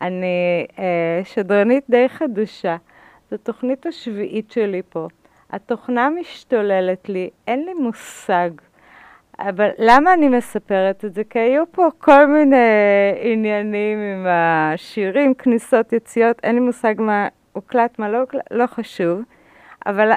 אני 0.00 0.66
אה, 0.78 1.20
שדרנית 1.24 1.84
די 1.90 2.08
חדושה. 2.08 2.76
זו 3.30 3.36
תוכנית 3.36 3.86
השביעית 3.86 4.50
שלי 4.50 4.82
פה. 4.88 5.08
התוכנה 5.52 6.10
משתוללת 6.10 7.08
לי, 7.08 7.30
אין 7.46 7.64
לי 7.64 7.74
מושג. 7.74 8.50
אבל 9.38 9.68
למה 9.78 10.14
אני 10.14 10.28
מספרת 10.28 11.04
את 11.04 11.14
זה? 11.14 11.22
כי 11.30 11.38
היו 11.38 11.64
פה 11.70 11.88
כל 11.98 12.26
מיני 12.26 12.56
עניינים 13.22 13.98
עם 13.98 14.26
השירים, 14.28 15.34
כניסות, 15.34 15.92
יציאות, 15.92 16.40
אין 16.42 16.54
לי 16.54 16.60
מושג 16.60 16.94
מה 16.98 17.28
הוקלט, 17.52 17.98
מה 17.98 18.08
לא 18.08 18.18
הוקלט, 18.18 18.42
לא 18.50 18.66
חשוב. 18.66 19.20
אבל 19.86 20.12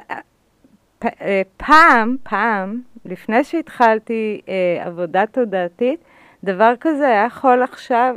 אה, 1.04 1.41
פעם, 1.58 2.15
פעם, 2.24 2.82
לפני 3.06 3.43
שהתחלתי 3.43 4.41
אה, 4.50 4.86
עבודה 4.86 5.26
תודעתית, 5.26 6.00
דבר 6.43 6.74
כזה 6.80 7.08
היה 7.08 7.26
יכול 7.26 7.63
עכשיו 7.63 8.15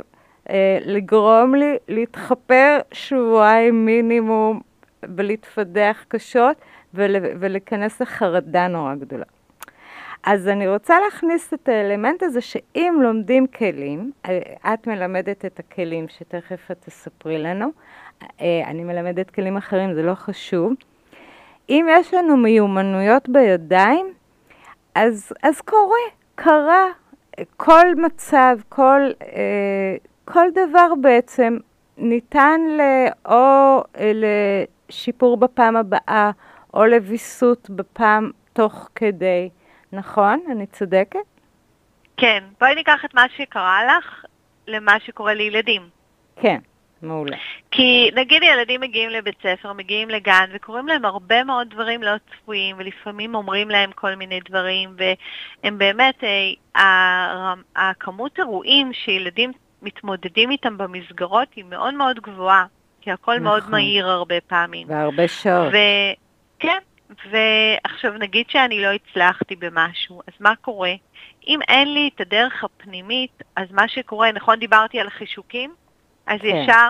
אה, 0.49 0.77
לגרום 0.85 1.55
לי 1.55 1.77
להתחפר 1.87 2.79
שבועיים 2.91 3.85
מינימום 3.85 4.61
ולהתפדח 5.03 6.05
קשות 6.07 6.57
ול, 6.93 7.15
ולהיכנס 7.39 8.01
לחרדה 8.01 8.67
נורא 8.67 8.95
גדולה. 8.95 9.25
אז 10.23 10.47
אני 10.47 10.67
רוצה 10.67 10.99
להכניס 10.99 11.53
את 11.53 11.69
האלמנט 11.69 12.23
הזה 12.23 12.41
שאם 12.41 12.99
לומדים 13.01 13.47
כלים, 13.47 14.11
אה, 14.25 14.39
את 14.73 14.87
מלמדת 14.87 15.45
את 15.45 15.59
הכלים 15.59 16.07
שתכף 16.07 16.71
את 16.71 16.77
תספרי 16.85 17.37
לנו, 17.37 17.71
אה, 18.41 18.61
אני 18.67 18.83
מלמדת 18.83 19.29
כלים 19.29 19.57
אחרים, 19.57 19.93
זה 19.93 20.03
לא 20.03 20.13
חשוב. 20.13 20.73
אם 21.69 21.85
יש 21.91 22.13
לנו 22.13 22.37
מיומנויות 22.37 23.29
בידיים, 23.29 24.13
אז, 24.95 25.33
אז 25.43 25.61
קורה, 25.61 25.97
קרה. 26.35 26.85
כל 27.57 27.95
מצב, 27.95 28.57
כל, 28.69 29.01
אה, 29.21 29.95
כל 30.25 30.47
דבר 30.51 30.93
בעצם 31.01 31.57
ניתן 31.97 32.59
ל, 32.69 32.81
או 33.25 33.83
לשיפור 34.13 35.37
בפעם 35.37 35.75
הבאה, 35.75 36.31
או 36.73 36.85
לוויסות 36.85 37.69
בפעם 37.69 38.31
תוך 38.53 38.89
כדי. 38.95 39.49
נכון? 39.91 40.43
אני 40.51 40.67
צודקת? 40.67 41.19
כן. 42.17 42.43
בואי 42.59 42.75
ניקח 42.75 43.05
את 43.05 43.13
מה 43.13 43.25
שקרה 43.37 43.79
לך 43.85 44.25
למה 44.67 44.99
שקורה 45.05 45.33
לילדים. 45.33 45.81
כן, 46.41 46.59
מעולה. 47.01 47.37
כי 47.71 48.09
נגיד 48.15 48.43
ילדים 48.43 48.81
מגיעים 48.81 49.09
לבית 49.09 49.35
ספר, 49.43 49.73
מגיעים 49.73 50.09
לגן, 50.09 50.45
וקורים 50.53 50.87
להם 50.87 51.05
הרבה 51.05 51.43
מאוד 51.43 51.69
דברים 51.69 52.03
לא 52.03 52.11
צפויים, 52.31 52.75
ולפעמים 52.79 53.35
אומרים 53.35 53.69
להם 53.69 53.91
כל 53.91 54.15
מיני 54.15 54.39
דברים, 54.49 54.95
והם 54.97 55.77
באמת, 55.77 56.23
אה, 56.75 57.53
הכמות 57.75 58.39
אירועים 58.39 58.93
שילדים 58.93 59.51
מתמודדים 59.81 60.51
איתם 60.51 60.77
במסגרות 60.77 61.47
היא 61.55 61.65
מאוד 61.65 61.93
מאוד 61.93 62.19
גבוהה, 62.19 62.65
כי 63.01 63.11
הכל 63.11 63.31
נכון. 63.31 63.43
מאוד 63.43 63.69
מהיר 63.69 64.07
הרבה 64.07 64.41
פעמים. 64.47 64.87
והרבה 64.89 65.27
שעות. 65.27 65.73
כן, 66.59 66.77
ועכשיו 67.09 68.13
נגיד 68.13 68.49
שאני 68.49 68.81
לא 68.81 68.87
הצלחתי 68.87 69.55
במשהו, 69.55 70.21
אז 70.27 70.33
מה 70.39 70.55
קורה? 70.55 70.93
אם 71.47 71.59
אין 71.67 71.93
לי 71.93 72.09
את 72.15 72.21
הדרך 72.21 72.63
הפנימית, 72.63 73.43
אז 73.55 73.71
מה 73.71 73.87
שקורה, 73.87 74.31
נכון 74.31 74.59
דיברתי 74.59 74.99
על 74.99 75.07
החישוקים? 75.07 75.75
אז 76.27 76.41
כן. 76.41 76.47
ישר 76.47 76.89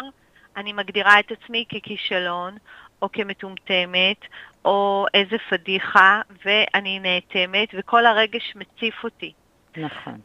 אני 0.58 0.74
מגדירה 0.74 1.20
את 1.20 1.32
עצמי 1.32 1.66
ככישלון, 1.70 2.58
או 3.02 3.12
כמטומטמת, 3.12 4.26
או 4.66 5.06
איזה 5.14 5.38
פדיחה, 5.50 6.22
ואני 6.46 7.00
נאטמת, 7.00 7.70
וכל 7.74 8.06
הרגש 8.06 8.54
מציף 8.56 9.04
אותי. 9.04 9.34
נכון. 9.78 10.20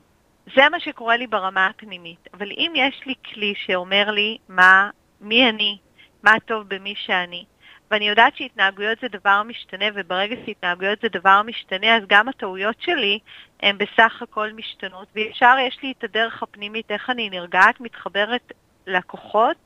זה 0.56 0.68
מה 0.68 0.80
שקורה 0.80 1.16
לי 1.16 1.26
ברמה 1.26 1.66
הפנימית. 1.66 2.28
אבל 2.34 2.50
אם 2.50 2.72
יש 2.74 3.00
לי 3.06 3.14
כלי 3.32 3.54
שאומר 3.56 4.10
לי 4.10 4.38
מה, 4.48 4.90
מי 5.20 5.48
אני, 5.48 5.78
מה 6.22 6.32
טוב 6.46 6.68
במי 6.68 6.94
שאני, 6.96 7.44
ואני 7.90 8.08
יודעת 8.08 8.36
שהתנהגויות 8.36 8.98
זה 9.00 9.08
דבר 9.08 9.42
משתנה, 9.42 9.84
וברגע 9.94 10.36
שהתנהגויות 10.46 11.00
זה 11.00 11.08
דבר 11.08 11.42
משתנה, 11.42 11.96
אז 11.96 12.02
גם 12.08 12.28
הטעויות 12.28 12.76
שלי 12.80 13.18
הן 13.62 13.78
בסך 13.78 14.22
הכל 14.22 14.52
משתנות, 14.52 15.08
וישר 15.14 15.56
יש 15.66 15.78
לי 15.82 15.92
את 15.98 16.04
הדרך 16.04 16.42
הפנימית, 16.42 16.90
איך 16.90 17.10
אני 17.10 17.30
נרגעת, 17.30 17.80
מתחברת 17.80 18.52
לכוחות, 18.86 19.56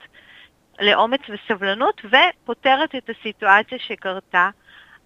לאומץ 0.80 1.20
וסבלנות, 1.28 2.02
ופותרת 2.04 2.94
את 2.94 3.10
הסיטואציה 3.10 3.78
שקרתה. 3.78 4.50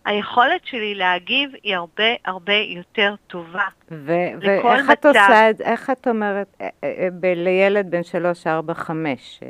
היכולת 0.04 0.66
שלי 0.66 0.94
להגיב 0.94 1.50
היא 1.62 1.76
הרבה 1.76 2.04
הרבה 2.24 2.54
יותר 2.54 3.14
טובה. 3.26 3.66
ואיך 3.90 4.90
את 4.92 5.06
עושה 5.06 5.50
את 5.50 5.56
זה, 5.56 5.64
איך 5.64 5.90
את 5.90 6.08
אומרת, 6.08 6.56
אה, 6.60 6.68
אה, 6.84 7.08
אה, 7.24 7.34
לילד 7.34 7.90
בן 7.90 8.02
שלוש, 8.02 8.46
ארבע, 8.46 8.74
חמש? 8.74 9.40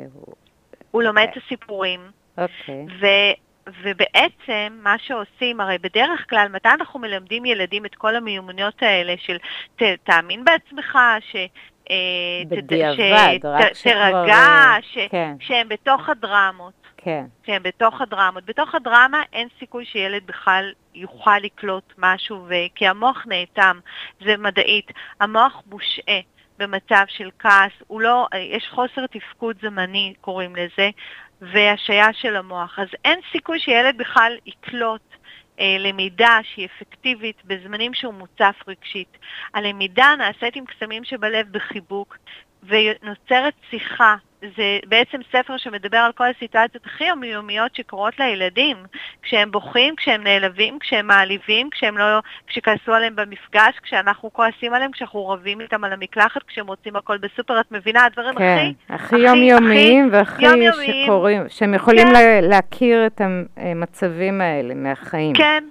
הוא 0.91 1.03
לומד 1.03 1.27
את 1.31 1.37
הסיפורים. 1.45 1.99
אוקיי. 2.37 2.85
ובעצם 3.83 4.79
מה 4.83 4.95
שעושים, 4.97 5.61
הרי 5.61 5.77
בדרך 5.77 6.29
כלל, 6.29 6.47
מתי 6.53 6.69
אנחנו 6.69 6.99
מלמדים 6.99 7.45
ילדים 7.45 7.85
את 7.85 7.95
כל 7.95 8.15
המיומנויות 8.15 8.83
האלה 8.83 9.13
של 9.17 9.37
ת, 9.75 9.81
תאמין 10.03 10.45
בעצמך, 10.45 10.97
בדיעבד, 12.47 13.39
רק 13.43 13.73
שכבר... 13.73 14.11
תרגע, 14.11 14.75
ש... 14.81 14.97
כן. 15.11 15.33
שהם 15.39 15.69
בתוך 15.69 16.09
הדרמות. 16.09 16.73
כן. 16.97 17.25
שהם 17.45 17.63
בתוך 17.63 18.01
הדרמות. 18.01 18.45
בתוך 18.45 18.75
הדרמה 18.75 19.21
אין 19.33 19.47
סיכוי 19.59 19.85
שילד 19.85 20.21
בכלל 20.25 20.71
יוכל 20.95 21.37
לקלוט 21.37 21.93
משהו, 21.97 22.45
ו... 22.49 22.53
כי 22.75 22.87
המוח 22.87 23.25
נאטם, 23.27 23.79
זה 24.25 24.37
מדעית. 24.37 24.91
המוח 25.19 25.61
מושעה. 25.69 26.19
במצב 26.59 27.03
של 27.07 27.29
כעס, 27.39 27.71
הוא 27.87 28.01
לא, 28.01 28.27
יש 28.39 28.67
חוסר 28.69 29.07
תפקוד 29.07 29.55
זמני, 29.61 30.13
קוראים 30.21 30.55
לזה, 30.55 30.89
והשעיה 31.51 32.13
של 32.13 32.35
המוח. 32.35 32.79
אז 32.79 32.87
אין 33.05 33.19
סיכוי 33.31 33.59
שילד 33.59 33.97
בכלל 33.97 34.37
יקלוט 34.45 35.01
אה, 35.59 35.77
למידה 35.79 36.39
שהיא 36.43 36.67
אפקטיבית 36.77 37.45
בזמנים 37.45 37.93
שהוא 37.93 38.13
מוצף 38.13 38.55
רגשית. 38.67 39.17
הלמידה 39.53 40.15
נעשית 40.17 40.55
עם 40.55 40.65
קסמים 40.65 41.03
שבלב 41.03 41.47
בחיבוק, 41.51 42.17
ונוצרת 42.67 43.53
שיחה 43.69 44.15
זה 44.57 44.79
בעצם 44.87 45.17
ספר 45.31 45.57
שמדבר 45.57 45.97
על 45.97 46.11
כל 46.11 46.23
הסיטואציות 46.37 46.85
הכי 46.85 47.03
יומיומיות 47.03 47.75
שקורות 47.75 48.19
לילדים, 48.19 48.77
כשהם 49.21 49.51
בוכים, 49.51 49.95
כשהם 49.95 50.23
נעלבים, 50.23 50.79
כשהם 50.79 51.07
מעליבים, 51.07 51.69
כשהם 51.69 51.97
לא, 51.97 52.19
כשכעסו 52.47 52.93
עליהם 52.93 53.15
במפגש, 53.15 53.79
כשאנחנו 53.83 54.33
כועסים 54.33 54.73
עליהם, 54.73 54.91
כשאנחנו 54.91 55.27
רבים 55.27 55.61
איתם 55.61 55.83
על 55.83 55.93
המקלחת, 55.93 56.43
כשהם 56.47 56.67
רוצים 56.67 56.95
הכל 56.95 57.17
בסופר, 57.17 57.59
את 57.59 57.71
מבינה? 57.71 58.05
הדברים 58.05 58.35
כן, 58.35 58.71
הכי... 58.89 58.93
הכי 58.93 59.17
יומיומיים 59.17 60.09
והכי 60.11 60.45
יומיומיים. 60.45 61.05
שקורים, 61.05 61.41
שהם 61.49 61.73
יכולים 61.73 62.07
כן. 62.07 62.43
להכיר 62.43 63.05
את 63.05 63.21
המצבים 63.57 64.41
האלה 64.41 64.73
מהחיים. 64.73 65.35
כן. 65.35 65.63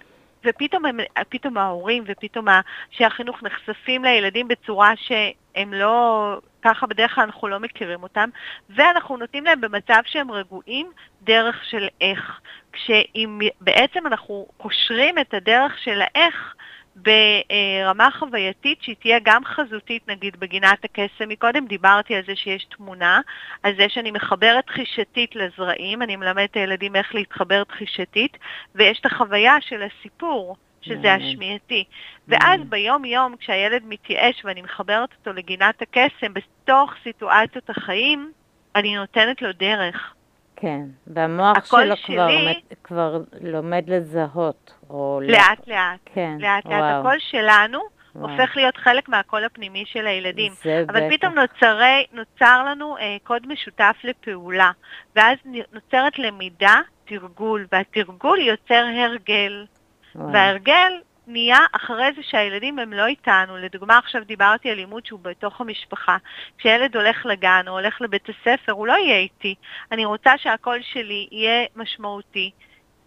ופתאום 0.45 0.85
הם, 0.85 0.99
פתאום 1.29 1.59
ההורים 1.59 2.05
ופתאום 2.07 2.49
אנשי 2.49 3.05
החינוך 3.05 3.43
נחשפים 3.43 4.05
לילדים 4.05 4.49
בצורה 4.49 4.93
שהם 4.97 5.75
לא, 5.75 6.37
ככה 6.63 6.87
בדרך 6.87 7.15
כלל 7.15 7.25
אנחנו 7.25 7.49
לא 7.49 7.61
מכירים 7.61 8.03
אותם, 8.03 8.29
ואנחנו 8.71 9.17
נותנים 9.17 9.45
להם 9.45 9.61
במצב 9.61 10.01
שהם 10.05 10.31
רגועים 10.31 10.91
דרך 11.23 11.65
של 11.65 11.89
איך. 12.01 12.41
כשאם 12.73 13.39
בעצם 13.61 14.07
אנחנו 14.07 14.47
קושרים 14.57 15.19
את 15.19 15.35
הדרך 15.35 15.79
של 15.79 16.03
האיך 16.03 16.55
ברמה 16.97 18.09
חווייתית 18.19 18.83
שהיא 18.83 18.97
תהיה 19.01 19.19
גם 19.23 19.45
חזותית, 19.45 20.09
נגיד 20.09 20.41
בגינת 20.41 20.85
הקסם, 20.85 21.29
מקודם 21.29 21.67
דיברתי 21.67 22.15
על 22.15 22.23
זה 22.27 22.37
שיש 22.37 22.65
תמונה, 22.65 23.21
על 23.63 23.77
זה 23.77 23.89
שאני 23.89 24.11
מחברת 24.11 24.67
תחישתית 24.67 25.37
לזרעים, 25.37 26.03
אני 26.03 26.17
מלמדת 26.17 26.51
את 26.51 26.57
הילדים 26.57 26.97
איך 26.97 27.15
להתחבר 27.15 27.65
תחישתית, 27.65 28.37
ויש 28.75 29.01
את 29.01 29.07
החוויה 29.07 29.57
של 29.61 29.83
הסיפור. 29.83 30.57
שזה 30.85 31.15
השמיעתי. 31.15 31.85
ואז 32.29 32.61
ביום 32.69 33.05
יום 33.05 33.37
כשהילד 33.37 33.83
מתייאש 33.85 34.45
ואני 34.45 34.63
מחברת 34.63 35.09
אותו 35.19 35.33
לגינת 35.33 35.83
הקסם, 35.83 36.35
בתוך 36.35 36.95
סיטואציות 37.03 37.71
החיים, 37.71 38.33
אני 38.77 38.97
נותנת 38.97 39.43
לו 39.43 39.53
דרך. 39.53 40.15
כן, 40.57 40.81
והמוח 41.07 41.65
שלו 41.65 41.97
שלי, 41.97 42.17
כבר, 42.17 42.53
כבר 42.85 43.19
לומד 43.41 43.85
לזהות. 43.87 44.75
או 44.93 45.21
לאט 45.23 45.69
לאט. 45.69 46.01
כן, 46.15 46.37
לאט 46.41 46.67
לאט. 46.67 46.81
וואו. 46.81 47.01
הקול 47.01 47.19
שלנו 47.19 47.79
וואו. 48.15 48.31
הופך 48.31 48.57
להיות 48.57 48.77
חלק 48.77 49.09
מהקול 49.09 49.45
הפנימי 49.45 49.85
של 49.87 50.07
הילדים. 50.07 50.53
אבל 50.89 51.07
בטח. 51.07 51.17
פתאום 51.17 51.35
נוצרי, 51.35 52.07
נוצר 52.13 52.65
לנו 52.65 52.97
אה, 52.99 53.17
קוד 53.25 53.47
משותף 53.47 53.97
לפעולה, 54.05 54.71
ואז 55.17 55.37
נוצרת 55.73 56.19
למידה, 56.19 56.81
תרגול, 57.05 57.67
והתרגול 57.73 58.41
יוצר 58.41 58.85
הרגל. 58.97 59.67
וואו. 60.15 60.33
וההרגל 60.33 60.93
נהיה 61.27 61.59
אחרי 61.73 62.13
זה 62.17 62.23
שהילדים 62.23 62.79
הם 62.79 62.93
לא 62.93 63.07
איתנו. 63.07 63.57
לדוגמה, 63.57 63.99
עכשיו 63.99 64.25
דיברתי 64.25 64.71
על 64.71 64.77
לימוד 64.77 65.07
שהוא 65.07 65.21
בתוך 65.23 65.61
המשפחה. 65.61 66.17
כשילד 66.59 66.97
הולך 66.97 67.27
לגן 67.27 67.65
או 67.69 67.73
הולך 67.73 68.01
לבית 68.01 68.29
הספר, 68.29 68.73
הוא 68.73 68.87
לא 68.87 68.93
יהיה 68.93 69.19
איתי. 69.19 69.55
אני 69.93 70.05
רוצה 70.05 70.39
שהקול 70.39 70.79
שלי 70.83 71.29
יהיה 71.31 71.67
משמעותי, 71.77 72.51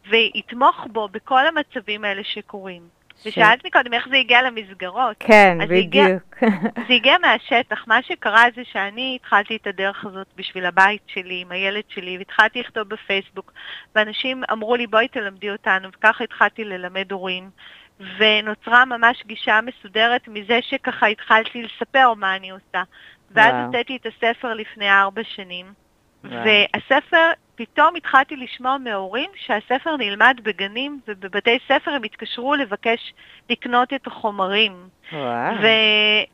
ויתמוך 0.09 0.87
בו 0.91 1.07
בכל 1.07 1.47
המצבים 1.47 2.03
האלה 2.03 2.21
שקורים. 2.23 2.95
ושאלת 3.25 3.65
מקודם 3.65 3.93
איך 3.93 4.07
זה 4.09 4.15
הגיע 4.15 4.41
למסגרות. 4.41 5.15
כן, 5.19 5.57
בדיוק. 5.61 5.69
זה 5.69 5.75
הגיע, 5.75 6.05
זה 6.87 6.93
הגיע 6.93 7.15
מהשטח. 7.21 7.87
מה 7.87 8.03
שקרה 8.03 8.43
זה 8.55 8.61
שאני 8.71 9.17
התחלתי 9.21 9.55
את 9.55 9.67
הדרך 9.67 10.05
הזאת 10.05 10.27
בשביל 10.35 10.65
הבית 10.65 11.01
שלי, 11.07 11.41
עם 11.41 11.51
הילד 11.51 11.83
שלי, 11.87 12.17
והתחלתי 12.17 12.59
לכתוב 12.59 12.87
בפייסבוק, 12.87 13.53
ואנשים 13.95 14.43
אמרו 14.51 14.75
לי, 14.75 14.87
בואי 14.87 15.07
תלמדי 15.07 15.51
אותנו, 15.51 15.89
וככה 15.97 16.23
התחלתי 16.23 16.63
ללמד 16.63 17.11
הורים. 17.11 17.49
ונוצרה 18.17 18.85
ממש 18.85 19.23
גישה 19.25 19.59
מסודרת 19.61 20.27
מזה 20.27 20.59
שככה 20.61 21.05
התחלתי 21.05 21.63
לספר 21.63 22.13
מה 22.13 22.35
אני 22.35 22.49
עושה. 22.49 22.83
ואז 23.31 23.53
הוצאתי 23.65 23.95
את 23.95 24.05
הספר 24.05 24.53
לפני 24.53 24.91
ארבע 24.91 25.21
שנים, 25.23 25.65
וואו. 26.23 26.41
והספר, 26.45 27.31
פתאום 27.55 27.95
התחלתי 27.95 28.35
לשמוע 28.35 28.77
מהורים 28.77 29.29
שהספר 29.35 29.97
נלמד 29.97 30.39
בגנים 30.43 30.99
ובבתי 31.07 31.57
ספר 31.67 31.91
הם 31.91 32.03
התקשרו 32.03 32.55
לבקש 32.55 33.13
לקנות 33.49 33.93
את 33.93 34.07
החומרים. 34.07 34.73
וואו. 35.13 35.55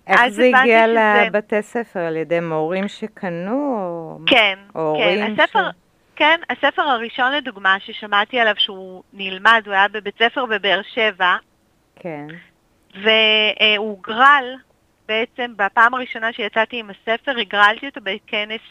איך 0.07 0.27
זה 0.27 0.51
הגיע 0.55 0.87
שזה... 0.87 1.23
לבתי 1.27 1.61
ספר? 1.61 1.99
על 1.99 2.17
ידי 2.17 2.39
מורים 2.39 2.87
שקנו? 2.87 3.77
או... 3.77 4.19
כן, 4.27 4.59
כן. 4.97 5.35
הספר... 5.39 5.71
ש... 5.71 5.75
כן, 6.15 6.39
הספר 6.49 6.81
הראשון 6.81 7.31
לדוגמה 7.31 7.77
ששמעתי 7.79 8.39
עליו 8.39 8.53
שהוא 8.57 9.03
נלמד, 9.13 9.63
הוא 9.65 9.73
היה 9.73 9.87
בבית 9.87 10.15
ספר 10.19 10.45
בבאר 10.45 10.81
שבע, 10.93 11.35
כן. 11.95 12.27
והוא 12.93 13.77
הוגרל 13.77 14.55
בעצם 15.07 15.53
בפעם 15.55 15.93
הראשונה 15.93 16.33
שיצאתי 16.33 16.79
עם 16.79 16.89
הספר, 16.89 17.31
הגרלתי 17.39 17.85
אותו 17.85 18.01
בכנס 18.03 18.61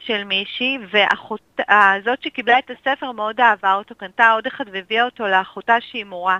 של 0.00 0.24
מישהי, 0.24 0.78
והזאת 0.88 2.22
שקיבלה 2.22 2.58
את 2.58 2.70
הספר 2.70 3.12
מאוד 3.12 3.40
אהבה 3.40 3.74
אותו, 3.74 3.94
קנתה 3.94 4.30
עוד 4.30 4.46
אחד 4.46 4.64
והביאה 4.72 5.04
אותו 5.04 5.26
לאחותה 5.26 5.76
שהיא 5.80 6.04
מורה. 6.04 6.38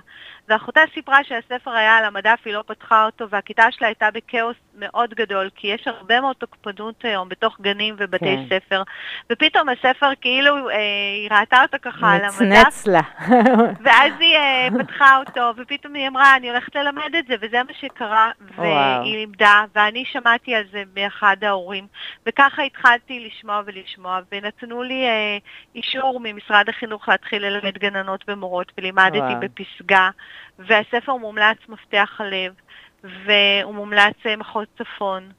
ואחותה 0.51 0.81
סיפרה 0.93 1.23
שהספר 1.23 1.71
היה 1.71 1.97
על 1.97 2.05
המדף, 2.05 2.39
היא 2.45 2.53
לא 2.53 2.63
פתחה 2.67 3.05
אותו, 3.05 3.29
והכיתה 3.29 3.63
שלה 3.71 3.87
הייתה 3.87 4.09
בכאוס 4.13 4.55
מאוד 4.75 5.13
גדול, 5.13 5.49
כי 5.55 5.67
יש 5.67 5.87
הרבה 5.87 6.21
מאוד 6.21 6.35
תוקפנות 6.35 7.05
היום 7.05 7.29
בתוך 7.29 7.57
גנים 7.61 7.95
ובתי 7.97 8.25
כן. 8.25 8.43
ספר, 8.49 8.83
ופתאום 9.31 9.69
הספר 9.69 10.09
כאילו, 10.21 10.69
אה, 10.69 10.75
היא 11.15 11.29
ראתה 11.31 11.61
אותו 11.61 11.77
ככה 11.81 12.11
על 12.11 12.21
המדף. 12.21 12.41
מצנץ 12.41 12.87
לה. 12.87 13.01
ואז 13.83 14.13
היא 14.19 14.35
אה, 14.35 14.67
פתחה 14.79 15.17
אותו, 15.17 15.51
ופתאום 15.57 15.93
היא 15.93 16.07
אמרה, 16.07 16.35
אני 16.35 16.49
הולכת 16.49 16.75
ללמד 16.75 17.15
את 17.19 17.27
זה, 17.27 17.35
וזה 17.41 17.63
מה 17.63 17.73
שקרה, 17.79 18.31
והיא 18.55 19.17
לימדה, 19.17 19.63
ואני 19.75 20.03
שמעתי 20.11 20.55
על 20.55 20.63
זה 20.71 20.83
מאחד 20.95 21.37
ההורים, 21.41 21.87
וככה 22.25 22.61
התחלתי 22.61 23.19
לשמוע 23.19 23.61
ולשמוע, 23.65 24.19
ונתנו 24.31 24.83
לי 24.83 25.05
אה, 25.05 25.37
אישור 25.75 26.19
ממשרד 26.23 26.69
החינוך 26.69 27.09
להתחיל 27.09 27.45
ללמד 27.45 27.77
גננות 27.77 28.23
ומורות, 28.27 28.71
ולימדתי 28.77 29.17
וואו. 29.17 29.39
בפסגה. 29.39 30.09
והספר 30.59 31.15
מומלץ 31.15 31.57
מפתח 31.69 32.15
הלב, 32.19 32.53
והוא 33.03 33.75
מומלץ 33.75 34.15
אה, 34.25 34.35
מחוז 34.35 34.65
צפון. 34.77 35.31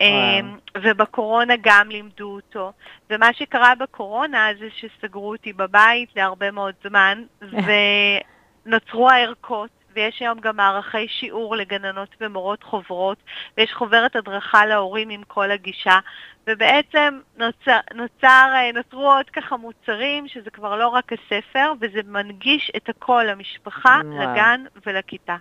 אמ, 0.00 0.56
ובקורונה 0.82 1.54
גם 1.60 1.88
לימדו 1.88 2.34
אותו. 2.34 2.72
ומה 3.10 3.32
שקרה 3.32 3.74
בקורונה 3.74 4.48
זה 4.58 4.68
שסגרו 4.76 5.32
אותי 5.32 5.52
בבית 5.52 6.16
להרבה 6.16 6.50
מאוד 6.50 6.74
זמן, 6.84 7.24
ונוצרו 8.66 9.10
הערכות, 9.10 9.70
ויש 9.94 10.20
היום 10.20 10.40
גם 10.40 10.56
מערכי 10.56 11.08
שיעור 11.08 11.56
לגננות 11.56 12.08
ומורות 12.20 12.62
חוברות, 12.62 13.18
ויש 13.58 13.72
חוברת 13.72 14.16
הדרכה 14.16 14.66
להורים 14.66 15.10
עם 15.10 15.22
כל 15.28 15.50
הגישה, 15.50 15.98
ובעצם 16.46 17.20
נוצר, 17.36 17.78
נוצר, 17.94 18.50
אה, 18.54 18.70
נוצרו 18.74 19.12
עוד 19.12 19.30
ככה 19.30 19.56
מוצרים, 19.56 20.28
שזה 20.28 20.50
כבר 20.50 20.76
לא 20.76 20.88
רק 20.88 21.12
הספר, 21.12 21.72
וזה 21.80 22.00
מנגיש 22.06 22.72
את 22.76 22.88
הכל 22.88 23.24
למשפחה, 23.30 24.00
וואו. 24.04 24.32
לגן 24.32 24.64
ולכיתה. 24.86 25.36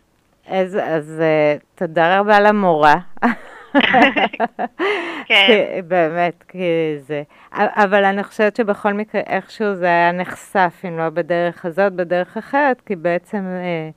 אז, 0.47 0.77
אז 0.83 1.21
uh, 1.21 1.63
תודה 1.75 2.19
רבה 2.19 2.39
למורה. 2.39 2.95
כן. 5.27 5.79
באמת, 5.87 6.43
כי 6.47 6.97
זה. 6.99 7.23
אבל 7.51 8.05
אני 8.05 8.23
חושבת 8.23 8.55
שבכל 8.55 8.93
מקרה 8.93 9.21
איכשהו 9.21 9.75
זה 9.75 9.85
היה 9.85 10.11
נחשף, 10.11 10.81
אם 10.87 10.97
לא 10.97 11.09
בדרך 11.09 11.65
הזאת, 11.65 11.93
בדרך 11.93 12.37
אחרת, 12.37 12.81
כי 12.81 12.95
בעצם 12.95 13.37
אה, 13.37 13.89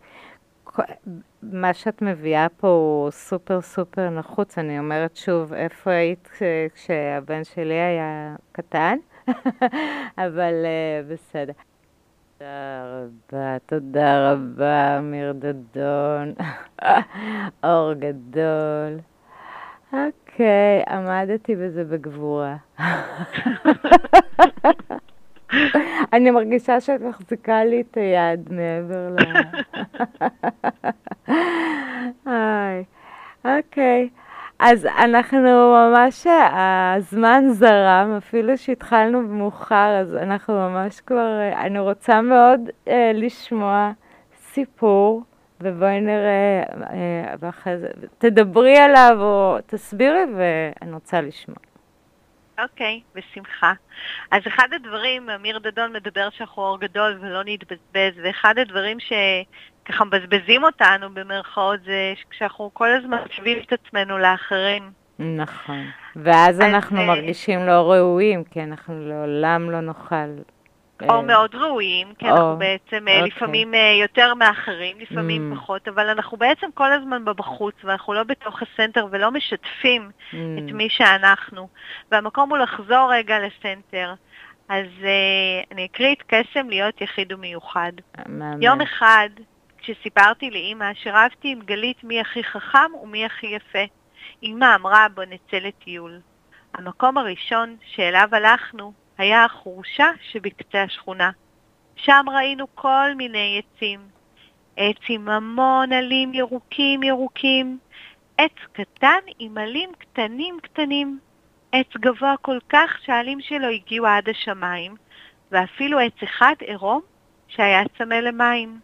מה 1.42 1.74
שאת 1.74 2.02
מביאה 2.02 2.46
פה 2.56 2.68
הוא 2.68 3.10
סופר 3.10 3.60
סופר 3.60 4.10
נחוץ. 4.10 4.58
אני 4.58 4.78
אומרת 4.78 5.16
שוב, 5.16 5.52
איפה 5.52 5.90
היית 5.90 6.28
כשהבן 6.74 7.44
שלי 7.44 7.74
היה 7.74 8.36
קטן? 8.52 8.98
אבל 10.24 10.54
uh, 10.64 11.12
בסדר. 11.12 11.52
תודה 12.38 12.84
רבה, 13.32 13.58
תודה 13.66 14.32
רבה, 14.32 14.98
אמיר 14.98 15.32
דדון. 15.32 16.34
אור 17.64 17.92
גדול. 17.92 18.98
אוקיי, 19.92 20.82
עמדתי 20.88 21.56
בזה 21.56 21.84
בגבורה. 21.84 22.56
אני 26.16 26.30
מרגישה 26.30 26.80
שאת 26.80 27.00
מחזיקה 27.00 27.64
לי 27.64 27.80
את 27.80 27.96
היד 27.96 28.52
מעבר 28.52 29.08
ל... 29.10 29.16
היי, 32.30 32.84
אוקיי. 33.44 34.08
אז 34.58 34.86
אנחנו 34.86 35.38
ממש, 35.72 36.26
הזמן 36.96 37.44
זרם, 37.50 38.14
אפילו 38.18 38.58
שהתחלנו 38.58 39.22
מאוחר, 39.22 39.98
אז 40.00 40.16
אנחנו 40.16 40.54
ממש 40.54 41.00
כבר, 41.00 41.50
אני 41.56 41.78
רוצה 41.78 42.20
מאוד 42.20 42.60
אה, 42.88 43.10
לשמוע 43.14 43.92
סיפור, 44.52 45.22
ובואי 45.60 46.00
נראה, 46.00 46.62
אה, 46.90 47.34
ואחרי 47.40 47.78
זה, 47.78 47.88
תדברי 48.18 48.76
עליו 48.76 49.16
או 49.20 49.56
תסבירי, 49.66 50.24
ואני 50.36 50.92
רוצה 50.92 51.20
לשמוע. 51.20 51.56
אוקיי, 52.58 53.00
okay, 53.04 53.18
בשמחה. 53.18 53.72
אז 54.30 54.42
אחד 54.46 54.68
הדברים, 54.74 55.30
אמיר 55.30 55.58
דדון 55.58 55.92
מדבר 55.92 56.28
שאנחנו 56.30 56.62
אור 56.62 56.80
גדול 56.80 57.18
ולא 57.20 57.42
נתבזבז, 57.44 58.24
ואחד 58.24 58.58
הדברים 58.58 58.98
שככה 59.00 60.04
מבזבזים 60.04 60.64
אותנו 60.64 61.14
במרכאות 61.14 61.80
זה 61.84 62.14
כשאנחנו 62.30 62.70
כל 62.72 62.88
הזמן 62.92 63.18
משווים 63.30 63.58
את 63.58 63.72
עצמנו 63.72 64.18
לאחרים. 64.18 64.90
נכון, 65.18 65.86
ואז 66.16 66.60
אנחנו 66.60 67.00
אה, 67.00 67.06
מרגישים 67.06 67.66
לא 67.66 67.92
ראויים, 67.92 68.44
כי 68.44 68.62
אנחנו 68.62 69.08
לעולם 69.08 69.70
לא 69.70 69.80
נוכל 69.80 70.28
או 71.02 71.14
אה, 71.14 71.22
מאוד 71.22 71.54
ראויים, 71.54 72.14
כי 72.18 72.28
אנחנו 72.28 72.56
בעצם 72.58 73.08
אה, 73.08 73.14
אוקיי. 73.14 73.30
לפעמים 73.30 73.74
אה, 73.74 73.96
יותר 74.00 74.34
מאחרים, 74.34 74.96
לפעמים 75.00 75.52
mm. 75.52 75.56
פחות, 75.56 75.88
אבל 75.88 76.08
אנחנו 76.08 76.36
בעצם 76.36 76.66
כל 76.74 76.92
הזמן 76.92 77.24
בבחוץ, 77.24 77.74
ואנחנו 77.84 78.14
לא 78.14 78.22
בתוך 78.22 78.62
הסנטר 78.62 79.06
ולא 79.10 79.30
משתפים 79.30 80.10
mm. 80.10 80.34
את 80.58 80.72
מי 80.72 80.88
שאנחנו. 80.90 81.68
והמקום 82.12 82.50
הוא 82.50 82.58
לחזור 82.58 83.12
רגע 83.12 83.38
לסנטר. 83.38 84.14
אז 84.68 84.86
אני 85.72 85.86
אקריא 85.86 86.14
את 86.14 86.22
קסם 86.26 86.68
להיות 86.68 87.00
יחיד 87.00 87.32
ומיוחד. 87.32 87.92
יום 88.60 88.80
אחד, 88.80 89.28
כשסיפרתי 89.78 90.50
לאימא 90.50 90.94
שרבתי 90.94 91.48
עם 91.52 91.60
גלית 91.60 92.04
מי 92.04 92.20
הכי 92.20 92.44
חכם 92.44 92.94
ומי 93.02 93.24
הכי 93.24 93.46
יפה, 93.46 93.84
אימא 94.42 94.74
אמרה 94.74 95.06
בוא 95.14 95.24
נצא 95.24 95.56
לטיול. 95.56 96.20
המקום 96.74 97.18
הראשון 97.18 97.76
שאליו 97.86 98.28
הלכנו 98.32 98.92
היה 99.18 99.44
החורשה 99.44 100.10
שבקצה 100.30 100.82
השכונה. 100.82 101.30
שם 101.96 102.24
ראינו 102.28 102.66
כל 102.74 103.14
מיני 103.16 103.62
עצים. 103.62 104.00
עץ 104.76 104.96
עם 105.08 105.28
המון 105.28 105.92
עלים 105.92 106.34
ירוקים 106.34 107.02
ירוקים, 107.02 107.78
עץ 108.38 108.52
קטן 108.72 109.18
עם 109.38 109.58
עלים 109.58 109.90
קטנים 109.98 110.58
קטנים, 110.62 111.18
עץ 111.72 111.86
גבוה 111.96 112.34
כל 112.42 112.58
כך 112.68 112.98
שהעלים 113.02 113.40
שלו 113.40 113.68
הגיעו 113.68 114.06
עד 114.06 114.28
השמיים, 114.28 114.94
ואפילו 115.52 115.98
עץ 115.98 116.22
אחד 116.24 116.54
עירום 116.60 117.00
שהיה 117.48 117.82
צמא 117.98 118.14
למים. 118.14 118.80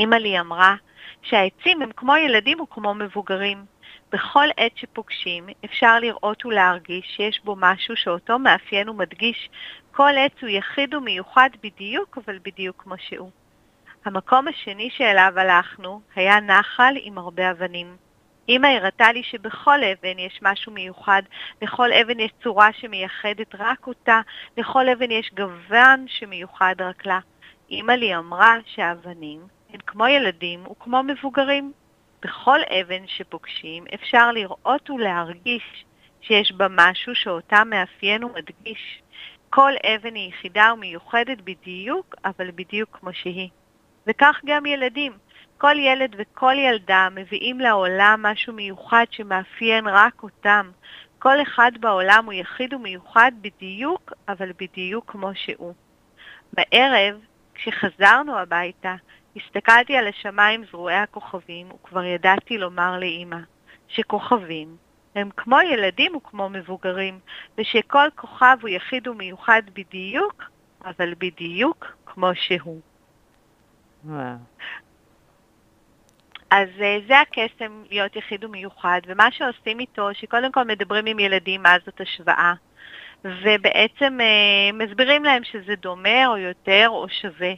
אמא 0.00 0.14
לי 0.16 0.40
אמרה 0.40 0.74
שהעצים 1.22 1.82
הם 1.82 1.90
כמו 1.96 2.16
ילדים 2.16 2.60
וכמו 2.60 2.94
מבוגרים. 2.94 3.64
בכל 4.12 4.46
עת 4.56 4.76
שפוגשים 4.76 5.46
אפשר 5.64 5.98
לראות 6.00 6.46
ולהרגיש 6.46 7.06
שיש 7.16 7.40
בו 7.44 7.56
משהו 7.58 7.96
שאותו 7.96 8.38
מאפיין 8.38 8.88
ומדגיש. 8.88 9.48
כל 9.92 10.12
עץ 10.18 10.32
הוא 10.42 10.48
יחיד 10.48 10.94
ומיוחד 10.94 11.50
בדיוק, 11.62 12.18
אבל 12.18 12.38
בדיוק 12.44 12.82
כמו 12.82 12.94
שהוא. 12.98 13.30
המקום 14.04 14.48
השני 14.48 14.90
שאליו 14.90 15.32
הלכנו 15.36 16.00
היה 16.16 16.40
נחל 16.40 16.94
עם 17.02 17.18
הרבה 17.18 17.50
אבנים. 17.50 17.96
אמא 18.48 18.66
הראתה 18.66 19.12
לי 19.12 19.22
שבכל 19.22 19.78
אבן 19.84 20.18
יש 20.18 20.38
משהו 20.42 20.72
מיוחד, 20.72 21.22
לכל 21.62 21.92
אבן 21.92 22.20
יש 22.20 22.32
צורה 22.42 22.72
שמייחדת 22.72 23.54
רק 23.54 23.86
אותה, 23.86 24.20
לכל 24.56 24.88
אבן 24.88 25.10
יש 25.10 25.30
גוון 25.34 26.06
שמיוחד 26.08 26.74
רק 26.80 27.06
לה. 27.06 27.18
אמא 27.70 27.92
לי 27.92 28.16
אמרה 28.16 28.54
שהאבנים 28.66 29.40
הן 29.70 29.80
כמו 29.86 30.06
ילדים 30.06 30.66
וכמו 30.66 31.02
מבוגרים. 31.02 31.72
בכל 32.22 32.58
אבן 32.80 33.06
שפוגשים 33.06 33.84
אפשר 33.94 34.32
לראות 34.32 34.90
ולהרגיש 34.90 35.84
שיש 36.20 36.52
בה 36.52 36.66
משהו 36.70 37.14
שאותה 37.14 37.64
מאפיין 37.64 38.24
ומדגיש. 38.24 39.02
כל 39.50 39.72
אבן 39.94 40.14
היא 40.14 40.28
יחידה 40.28 40.70
ומיוחדת 40.74 41.38
בדיוק, 41.44 42.14
אבל 42.24 42.50
בדיוק 42.50 42.98
כמו 43.00 43.12
שהיא. 43.12 43.48
וכך 44.06 44.40
גם 44.46 44.66
ילדים. 44.66 45.12
כל 45.58 45.78
ילד 45.78 46.16
וכל 46.18 46.54
ילדה 46.58 47.08
מביאים 47.14 47.60
לעולם 47.60 48.20
משהו 48.22 48.52
מיוחד 48.52 49.04
שמאפיין 49.10 49.86
רק 49.86 50.22
אותם. 50.22 50.70
כל 51.18 51.42
אחד 51.42 51.72
בעולם 51.80 52.24
הוא 52.24 52.32
יחיד 52.32 52.74
ומיוחד 52.74 53.32
בדיוק, 53.40 54.12
אבל 54.28 54.52
בדיוק 54.58 55.04
כמו 55.10 55.30
שהוא. 55.34 55.74
בערב, 56.52 57.20
כשחזרנו 57.54 58.38
הביתה, 58.38 58.94
הסתכלתי 59.44 59.96
על 59.96 60.08
השמיים 60.08 60.64
זרועי 60.70 60.96
הכוכבים, 60.96 61.70
וכבר 61.70 62.04
ידעתי 62.04 62.58
לומר 62.58 62.98
לאימא 62.98 63.38
שכוכבים 63.88 64.76
הם 65.14 65.30
כמו 65.36 65.60
ילדים 65.60 66.16
וכמו 66.16 66.48
מבוגרים, 66.48 67.18
ושכל 67.58 68.08
כוכב 68.16 68.56
הוא 68.62 68.68
יחיד 68.68 69.08
ומיוחד 69.08 69.62
בדיוק, 69.72 70.42
אבל 70.84 71.14
בדיוק 71.18 71.86
כמו 72.06 72.30
שהוא. 72.34 72.80
וואו. 74.04 74.36
אז 76.50 76.68
uh, 76.78 77.08
זה 77.08 77.20
הקסם 77.20 77.82
להיות 77.90 78.16
יחיד 78.16 78.44
ומיוחד, 78.44 79.00
ומה 79.06 79.30
שעושים 79.30 79.80
איתו, 79.80 80.08
שקודם 80.14 80.52
כל 80.52 80.64
מדברים 80.64 81.06
עם 81.06 81.18
ילדים 81.18 81.62
מה 81.62 81.76
זאת 81.86 82.00
השוואה, 82.00 82.52
ובעצם 83.24 84.18
uh, 84.20 84.74
מסבירים 84.74 85.24
להם 85.24 85.44
שזה 85.44 85.74
דומה 85.76 86.26
או 86.26 86.36
יותר 86.36 86.86
או 86.88 87.06
שווה. 87.08 87.52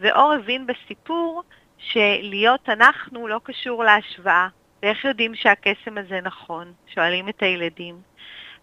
ואור 0.00 0.32
הבין 0.32 0.66
בסיפור 0.66 1.42
שלהיות 1.78 2.68
אנחנו 2.68 3.28
לא 3.28 3.40
קשור 3.44 3.84
להשוואה. 3.84 4.48
ואיך 4.82 5.04
יודעים 5.04 5.34
שהקסם 5.34 5.98
הזה 5.98 6.20
נכון? 6.22 6.72
שואלים 6.94 7.28
את 7.28 7.42
הילדים. 7.42 8.00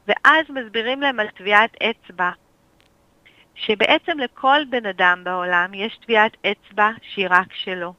ואז 0.08 0.46
מסבירים 0.50 1.02
להם 1.02 1.20
על 1.20 1.28
טביעת 1.28 1.78
אצבע, 1.84 2.30
שבעצם 3.56 4.20
לכל 4.20 4.62
בן 4.70 4.86
אדם 4.86 5.22
בעולם 5.24 5.74
יש 5.74 5.98
טביעת 5.98 6.38
אצבע 6.46 6.90
שהיא 7.02 7.28
רק 7.30 7.54
שלו. 7.54 7.94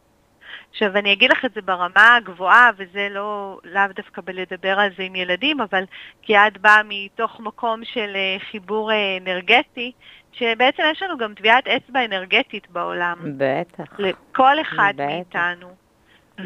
עכשיו, 0.71 0.97
אני 0.97 1.13
אגיד 1.13 1.31
לך 1.31 1.45
את 1.45 1.55
זה 1.55 1.63
ברמה 1.63 2.17
הגבוהה, 2.17 2.71
וזה 2.77 3.09
לא, 3.11 3.59
לאו 3.65 3.83
דווקא 3.97 4.23
בלדבר 4.25 4.79
על 4.79 4.91
זה 4.97 5.03
עם 5.03 5.15
ילדים, 5.15 5.61
אבל 5.61 5.85
כי 6.23 6.37
את 6.37 6.59
באה 6.59 6.81
מתוך 6.85 7.41
מקום 7.41 7.85
של 7.85 8.13
אה, 8.15 8.37
חיבור 8.51 8.93
אה, 8.93 9.17
אנרגטי, 9.17 9.93
שבעצם 10.33 10.83
יש 10.93 11.03
לנו 11.03 11.19
גם 11.19 11.35
טביעת 11.35 11.69
אצבע 11.69 12.05
אנרגטית 12.05 12.71
בעולם. 12.71 13.19
בטח. 13.37 13.99
לכל 13.99 14.61
אחד 14.61 14.93
בטח. 14.97 15.05
מאיתנו. 15.05 15.69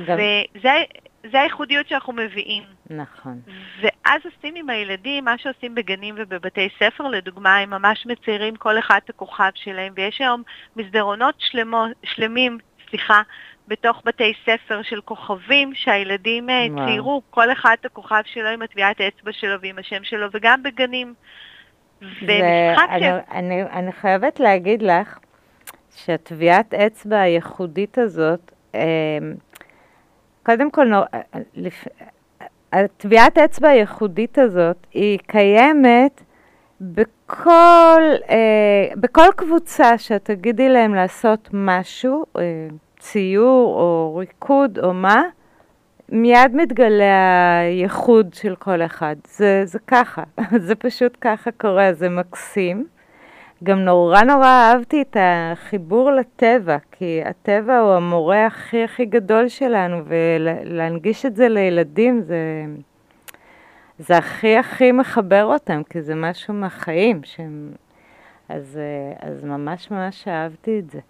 גם... 0.06 0.18
וזה 0.54 1.40
הייחודיות 1.40 1.88
שאנחנו 1.88 2.12
מביאים. 2.12 2.62
נכון. 2.90 3.40
ואז 3.80 4.20
עושים 4.24 4.54
עם 4.56 4.70
הילדים 4.70 5.24
מה 5.24 5.38
שעושים 5.38 5.74
בגנים 5.74 6.14
ובבתי 6.18 6.68
ספר, 6.78 7.08
לדוגמה, 7.08 7.58
הם 7.58 7.70
ממש 7.70 8.06
מציירים 8.06 8.56
כל 8.56 8.78
אחד 8.78 9.00
את 9.04 9.10
הכוכב 9.10 9.50
שלהם, 9.54 9.92
ויש 9.96 10.20
היום 10.20 10.42
מסדרונות 10.76 11.34
שלמו, 11.38 11.84
שלמים, 12.04 12.58
סליחה, 12.90 13.22
בתוך 13.68 14.02
בתי 14.04 14.32
ספר 14.46 14.82
של 14.82 15.00
כוכבים, 15.00 15.74
שהילדים 15.74 16.50
אה, 16.50 16.66
ציירו 16.86 17.22
כל 17.30 17.52
אחד 17.52 17.76
את 17.80 17.84
הכוכב 17.84 18.22
שלו 18.24 18.48
עם 18.48 18.62
הטביעת 18.62 19.00
האצבע 19.00 19.32
שלו 19.32 19.60
ועם 19.60 19.78
השם 19.78 20.04
שלו, 20.04 20.26
וגם 20.32 20.62
בגנים. 20.62 21.14
ואני, 22.26 23.10
אני, 23.32 23.62
אני 23.62 23.92
חייבת 23.92 24.40
להגיד 24.40 24.82
לך 24.82 25.18
שהטביעת 25.94 26.74
אצבע 26.74 27.20
הייחודית 27.20 27.98
הזאת, 27.98 28.52
אמ, 28.74 28.80
קודם 30.46 30.70
כל, 30.70 30.92
הטביעת 32.72 33.38
אצבע 33.38 33.68
הייחודית 33.68 34.38
הזאת 34.38 34.76
היא 34.92 35.18
קיימת 35.26 36.22
בכל, 36.80 38.02
אה, 38.30 38.88
בכל 38.96 39.26
קבוצה 39.36 39.98
שאת 39.98 40.24
תגידי 40.24 40.68
להם 40.68 40.94
לעשות 40.94 41.48
משהו, 41.52 42.24
אה, 42.38 42.42
ציור 42.98 43.80
או 43.80 44.16
ריקוד 44.16 44.78
או 44.78 44.94
מה, 44.94 45.22
מיד 46.12 46.54
מתגלה 46.56 47.58
הייחוד 47.58 48.34
של 48.34 48.54
כל 48.54 48.82
אחד. 48.82 49.16
זה, 49.28 49.62
זה 49.64 49.78
ככה, 49.86 50.22
זה 50.66 50.74
פשוט 50.74 51.16
ככה 51.20 51.50
קורה, 51.52 51.92
זה 51.92 52.08
מקסים. 52.08 52.86
גם 53.64 53.78
נורא 53.78 54.22
נורא 54.22 54.46
אהבתי 54.46 55.02
את 55.02 55.16
החיבור 55.20 56.10
לטבע, 56.10 56.76
כי 56.92 57.20
הטבע 57.24 57.78
הוא 57.78 57.92
המורה 57.92 58.46
הכי 58.46 58.84
הכי 58.84 59.04
גדול 59.04 59.48
שלנו, 59.48 60.02
ולהנגיש 60.06 61.26
את 61.26 61.36
זה 61.36 61.48
לילדים 61.48 62.20
זה, 62.22 62.64
זה 63.98 64.16
הכי 64.16 64.56
הכי 64.56 64.92
מחבר 64.92 65.44
אותם, 65.44 65.82
כי 65.90 66.02
זה 66.02 66.14
משהו 66.14 66.54
מהחיים. 66.54 67.20
שהם, 67.24 67.72
אז, 68.48 68.78
אז 69.20 69.44
ממש 69.44 69.90
ממש 69.90 70.28
אהבתי 70.28 70.78
את 70.78 70.90
זה. 70.90 71.00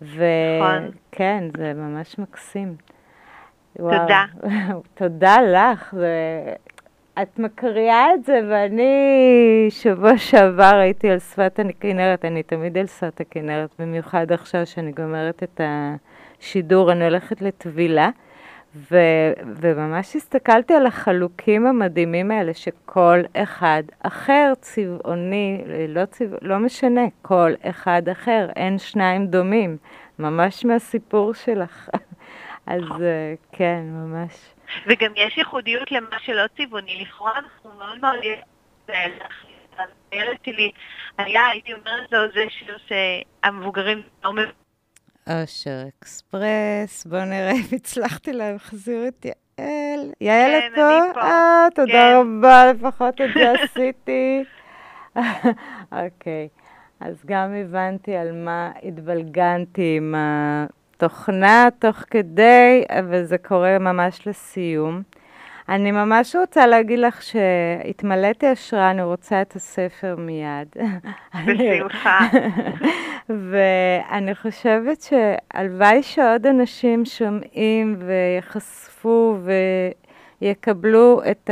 נכון. 0.00 0.90
וכן, 1.10 1.44
זה 1.56 1.72
ממש 1.74 2.18
מקסים. 2.18 2.76
תודה. 3.76 4.24
תודה 4.98 5.36
לך. 5.42 5.92
זה... 5.92 6.54
את 7.22 7.38
מקריאה 7.38 8.14
את 8.14 8.24
זה, 8.24 8.40
ואני 8.48 9.66
שבוע 9.70 10.18
שעבר 10.18 10.74
הייתי 10.76 11.10
על 11.10 11.18
שפת 11.18 11.60
הכנרת, 11.68 12.24
אני 12.24 12.42
תמיד 12.42 12.78
על 12.78 12.86
שפת 12.86 13.20
הכנרת, 13.20 13.70
במיוחד 13.78 14.32
עכשיו 14.32 14.66
שאני 14.66 14.92
גומרת 14.92 15.42
את 15.42 15.60
השידור, 16.40 16.92
אני 16.92 17.04
הולכת 17.04 17.42
לטבילה, 17.42 18.10
ו, 18.90 18.98
וממש 19.60 20.16
הסתכלתי 20.16 20.74
על 20.74 20.86
החלוקים 20.86 21.66
המדהימים 21.66 22.30
האלה, 22.30 22.54
שכל 22.54 23.20
אחד 23.36 23.82
אחר, 24.00 24.52
צבעוני, 24.60 25.64
לא, 25.88 26.04
צבע, 26.04 26.36
לא 26.42 26.58
משנה, 26.58 27.04
כל 27.22 27.52
אחד 27.62 28.02
אחר, 28.12 28.48
אין 28.56 28.78
שניים 28.78 29.26
דומים, 29.26 29.76
ממש 30.18 30.64
מהסיפור 30.64 31.34
שלך. 31.34 31.88
אז 32.66 33.02
אה, 33.02 33.34
כן, 33.52 33.82
ממש. 33.90 34.32
וגם 34.86 35.12
יש 35.16 35.38
ייחודיות 35.38 35.92
למה 35.92 36.16
שלא 36.24 36.42
צבעוני, 36.56 37.00
לכאורה 37.02 37.38
אנחנו 37.38 37.70
מאוד 37.78 37.98
מאוד... 38.00 38.18
הילד 40.12 40.36
שלי 40.46 40.70
היה, 41.18 41.46
הייתי 41.46 41.72
אומרת 41.72 42.12
לו, 42.12 42.18
זה 42.34 42.44
שיר 42.48 42.78
שהמבוגרים 42.88 44.02
לא 44.24 44.32
מבינים. 44.32 44.52
אושר 45.30 45.82
אקספרס, 45.88 47.06
בואו 47.06 47.24
נראה 47.24 47.52
אם 47.52 47.76
הצלחתי 47.76 48.32
להחזיר 48.32 49.08
את 49.08 49.24
יעל. 49.24 50.12
יעל, 50.20 50.50
כן, 50.50 50.68
את 50.72 50.74
פה? 50.74 50.98
אני 50.98 51.14
פה. 51.14 51.20
אה, 51.20 51.66
תודה 51.74 51.92
כן. 51.92 52.14
רבה, 52.16 52.72
לפחות 52.72 53.20
את 53.20 53.28
זה 53.34 53.52
עשיתי. 53.62 54.44
אוקיי, 55.92 56.48
אז 57.00 57.24
גם 57.26 57.54
הבנתי 57.54 58.16
על 58.16 58.32
מה 58.32 58.70
התבלגנתי 58.82 59.96
עם 59.96 60.14
התוכנה 60.96 61.68
תוך 61.78 61.96
כדי, 61.96 62.84
אבל 62.88 63.24
זה 63.24 63.38
קורה 63.38 63.78
ממש 63.78 64.26
לסיום. 64.26 65.02
אני 65.68 65.92
ממש 65.92 66.36
רוצה 66.36 66.66
להגיד 66.66 66.98
לך 66.98 67.22
שהתמלאתי 67.22 68.46
השראה, 68.46 68.90
אני 68.90 69.02
רוצה 69.02 69.42
את 69.42 69.56
הספר 69.56 70.16
מיד. 70.18 70.68
בשמחה. 71.46 72.18
ואני 73.50 74.34
חושבת 74.34 75.00
שהלוואי 75.00 76.02
שעוד 76.02 76.46
אנשים 76.46 77.04
שומעים 77.04 77.96
ויחשפו 77.98 79.36
ויקבלו 80.42 81.22
את 81.30 81.50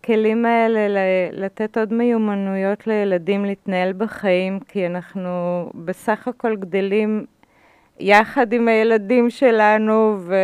הכלים 0.00 0.46
האלה 0.46 0.80
לתת 1.32 1.78
עוד 1.78 1.92
מיומנויות 1.92 2.86
לילדים 2.86 3.44
להתנהל 3.44 3.92
בחיים, 3.92 4.60
כי 4.60 4.86
אנחנו 4.86 5.30
בסך 5.74 6.28
הכל 6.28 6.56
גדלים 6.56 7.24
יחד 8.02 8.52
עם 8.52 8.68
הילדים 8.68 9.30
שלנו, 9.30 10.16
ו, 10.18 10.34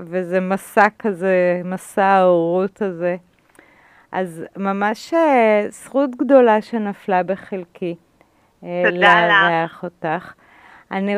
וזה 0.00 0.40
מסע 0.40 0.86
כזה, 0.98 1.60
מסע 1.64 2.04
ההורות 2.04 2.82
הזה. 2.82 3.16
אז 4.12 4.44
ממש 4.56 5.14
אה, 5.14 5.64
זכות 5.68 6.10
גדולה 6.16 6.62
שנפלה 6.62 7.22
בחלקי. 7.22 7.94
אה, 8.64 8.82
תודה 8.84 9.26
לך. 9.26 9.32
לארח 9.32 9.84
אותך. 9.84 10.32
אני, 10.90 11.16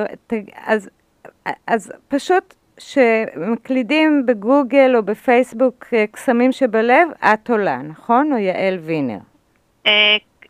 אז, 0.67 0.91
אז 1.67 1.93
פשוט 2.09 2.55
שמקלידים 2.79 4.27
בגוגל 4.27 4.97
או 4.97 5.03
בפייסבוק 5.03 5.85
אה, 5.93 6.05
קסמים 6.07 6.53
שבלב, 6.53 7.09
את 7.21 7.51
עולה, 7.51 7.77
נכון? 7.77 8.33
או 8.33 8.39
יעל 8.39 8.79
וינר? 8.79 9.19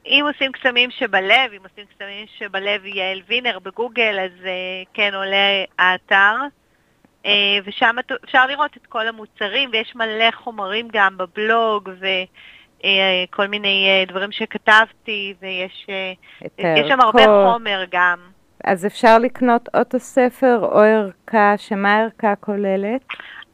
אם 0.06 0.24
עושים 0.34 0.52
קסמים 0.52 0.90
שבלב, 0.90 1.52
אם 1.56 1.62
עושים 1.70 1.84
קסמים 1.94 2.26
שבלב 2.38 2.86
יעל 2.86 3.20
וינר 3.28 3.58
בגוגל, 3.58 4.18
אז 4.20 4.46
אה, 4.46 4.82
כן 4.94 5.14
עולה 5.14 5.64
האתר. 5.78 6.34
אה, 7.26 7.58
ושם 7.64 7.96
אפשר 8.24 8.46
לראות 8.46 8.76
את 8.76 8.86
כל 8.86 9.08
המוצרים, 9.08 9.70
ויש 9.72 9.96
מלא 9.96 10.30
חומרים 10.34 10.88
גם 10.92 11.16
בבלוג, 11.16 11.90
וכל 11.98 13.46
מיני 13.46 13.86
אה, 13.88 14.04
דברים 14.08 14.32
שכתבתי, 14.32 15.34
ויש 15.42 15.86
שם 16.88 17.00
הרבה. 17.00 17.24
חומר 17.24 17.84
גם. 17.90 18.18
אז 18.64 18.86
אפשר 18.86 19.18
לקנות 19.18 19.68
או 19.74 19.80
את 19.80 19.94
הספר 19.94 20.58
או 20.62 20.80
ערכה, 20.80 21.54
שמה 21.56 21.94
הערכה 21.94 22.34
כוללת? 22.40 23.00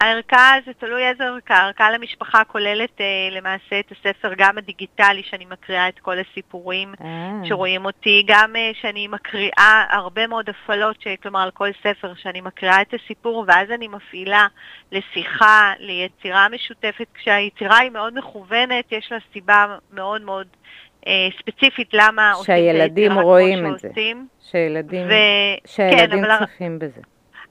הערכה 0.01 0.53
זה 0.67 0.73
תלוי 0.79 1.09
איזו 1.09 1.25
ערכה, 1.25 1.55
הערכה 1.55 1.91
למשפחה 1.91 2.45
כוללת 2.45 3.01
אה, 3.01 3.05
למעשה 3.31 3.81
את 3.81 3.93
הספר 3.93 4.33
גם 4.39 4.59
הדיגיטלי 4.59 5.23
שאני 5.23 5.45
מקריאה 5.45 5.89
את 5.89 5.99
כל 5.99 6.17
הסיפורים 6.19 6.95
אה, 7.05 7.33
שרואים 7.45 7.85
אותי, 7.85 8.25
גם 8.27 8.57
אה, 8.57 8.71
שאני 8.81 9.09
מקריאה 9.09 9.85
הרבה 9.91 10.27
מאוד 10.27 10.49
הפעלות, 10.49 11.01
ש- 11.01 11.07
כלומר 11.23 11.41
על 11.41 11.51
כל 11.51 11.69
ספר 11.83 12.13
שאני 12.15 12.41
מקריאה 12.41 12.83
את 12.83 12.95
הסיפור 12.95 13.45
ואז 13.49 13.71
אני 13.71 13.89
מפעילה 13.89 14.47
לשיחה, 14.93 15.73
ליצירה 15.79 16.49
משותפת, 16.49 17.07
כשהיצירה 17.15 17.79
היא 17.79 17.91
מאוד 17.91 18.19
מכוונת, 18.19 18.93
יש 18.93 19.13
לה 19.13 19.19
סיבה 19.33 19.67
מאוד 19.93 20.23
מאוד 20.23 20.47
אה, 21.07 21.13
ספציפית 21.39 21.89
למה 21.93 22.33
עושים 22.33 22.43
את 22.55 22.61
שהילדים 22.61 23.11
היצירה 23.11 23.25
רואים 23.25 23.67
את 23.67 23.79
זה. 23.79 23.89
שעושים. 23.89 24.29
שילדים, 24.51 25.07
ו- 25.07 25.69
שהילדים 25.71 26.25
אבל 26.25 26.31
הר- 26.31 26.47
צופים 26.47 26.79
בזה. 26.79 27.01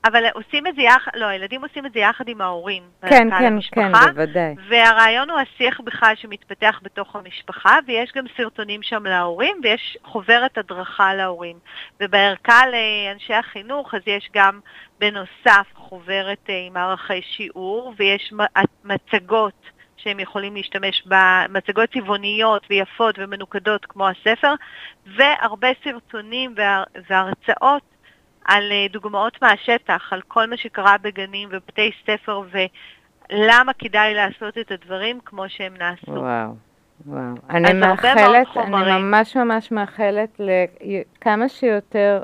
אבל 0.06 0.24
עושים 0.34 0.68
את 0.68 0.76
זה 0.76 0.82
יחד, 0.82 1.12
לא, 1.16 1.26
הילדים 1.26 1.64
עושים 1.64 1.86
את 1.86 1.94
זה 1.94 2.00
יחד 2.00 2.28
עם 2.28 2.42
ההורים. 2.42 2.84
כן, 3.02 3.10
כן, 3.10 3.30
כן, 3.30 3.54
למשפחה. 3.54 4.08
בוודאי. 4.14 4.56
והרעיון 4.70 5.30
הוא 5.30 5.40
השיח 5.40 5.80
בכלל 5.80 6.14
שמתפתח 6.16 6.80
בתוך 6.84 7.16
המשפחה, 7.16 7.78
ויש 7.88 8.12
גם 8.16 8.26
סרטונים 8.38 8.84
שם 8.84 9.06
להורים, 9.06 9.58
ויש 9.64 9.98
חוברת 10.04 10.58
הדרכה 10.58 11.14
להורים. 11.14 11.60
ובערכה 12.02 12.62
לאנשי 12.68 13.34
החינוך, 13.34 13.94
אז 13.94 14.02
יש 14.08 14.30
גם 14.34 14.60
בנוסף 15.00 15.68
חוברת 15.76 16.50
אה, 16.50 16.64
עם 16.68 16.74
מערכי 16.74 17.22
שיעור, 17.22 17.94
ויש 17.98 18.34
מצגות 18.84 19.54
שהם 19.98 20.20
יכולים 20.20 20.56
להשתמש 20.56 21.04
בה, 21.06 21.46
מצגות 21.50 21.90
צבעוניות 21.94 22.68
ויפות 22.70 23.16
ומנוקדות 23.18 23.86
כמו 23.86 24.08
הספר, 24.08 24.54
והרבה 25.16 25.68
סרטונים 25.84 26.54
והר- 26.58 26.84
והרצאות 27.10 27.82
על 28.45 28.71
אה, 28.71 28.86
דוגמאות 28.91 29.41
מהשטח, 29.41 30.13
על 30.13 30.21
כל 30.28 30.49
מה 30.49 30.58
שקרה 30.58 30.95
בגנים 31.02 31.49
ובתי 31.52 31.91
ספר 32.06 32.41
ולמה 32.52 33.73
כדאי 33.73 34.13
לעשות 34.13 34.58
את 34.58 34.71
הדברים 34.71 35.19
כמו 35.25 35.49
שהם 35.49 35.73
נעשו. 35.78 36.12
וואו, 36.12 36.56
וואו. 37.06 37.36
אני 37.49 37.73
מאחלת, 37.73 38.47
אני. 38.58 39.02
ממש 39.02 39.38
ממש 39.38 39.71
מאחלת 39.71 40.41
לכמה 40.41 41.49
שיותר 41.49 42.21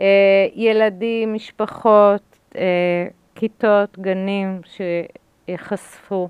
אה, 0.00 0.46
ילדים, 0.54 1.34
משפחות, 1.34 2.38
אה, 2.56 3.06
כיתות, 3.34 3.98
גנים 3.98 4.60
שיחשפו, 5.48 6.28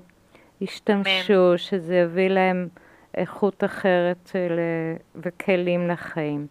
ישתמשו, 0.61 1.53
שזה 1.57 1.95
יביא 1.95 2.27
להם 2.27 2.67
איכות 3.15 3.63
אחרת 3.63 4.29
של, 4.31 4.59
אה, 4.59 4.95
וכלים 5.15 5.87
לחיים. 5.87 6.47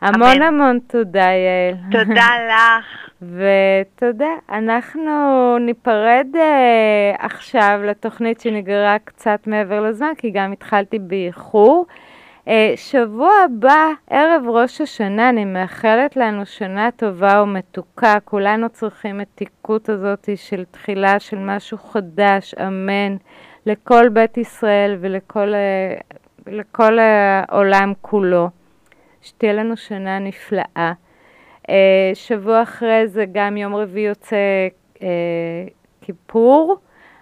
המון 0.00 0.42
אמן. 0.42 0.42
המון 0.42 0.78
תודה, 0.86 1.20
יעל. 1.20 2.04
תודה 2.04 2.28
לך. 2.48 3.08
ותודה, 3.22 4.28
אנחנו 4.50 5.10
ניפרד 5.60 6.26
אה, 6.36 7.14
עכשיו 7.18 7.80
לתוכנית 7.84 8.40
שנגררה 8.40 8.96
קצת 9.04 9.46
מעבר 9.46 9.80
לזמן, 9.80 10.12
כי 10.18 10.30
גם 10.30 10.52
התחלתי 10.52 10.98
באיחור. 10.98 11.86
אה, 12.48 12.72
שבוע 12.76 13.32
הבא, 13.44 13.92
ערב 14.10 14.42
ראש 14.48 14.80
השנה, 14.80 15.28
אני 15.28 15.44
מאחלת 15.44 16.16
לנו 16.16 16.46
שנה 16.46 16.90
טובה 16.96 17.42
ומתוקה. 17.42 18.18
כולנו 18.24 18.68
צריכים 18.68 19.20
את 19.20 19.28
תיקות 19.34 19.88
הזאת 19.88 20.28
של 20.36 20.64
תחילה 20.70 21.20
של 21.20 21.38
משהו 21.38 21.78
חדש, 21.78 22.54
אמן, 22.54 23.16
לכל 23.66 24.08
בית 24.08 24.38
ישראל 24.38 24.96
ולכל 25.00 25.54
אה, 25.54 25.94
לכל 26.46 26.98
העולם 26.98 27.92
כולו. 28.00 28.57
שתהיה 29.28 29.52
לנו 29.52 29.76
שנה 29.76 30.18
נפלאה. 30.18 30.92
אה, 31.70 32.10
שבוע 32.14 32.62
אחרי 32.62 33.08
זה 33.08 33.24
גם 33.32 33.56
יום 33.56 33.74
רביעי 33.74 34.06
יוצא 34.06 34.36
אה, 35.02 35.08
כיפור, 36.00 36.76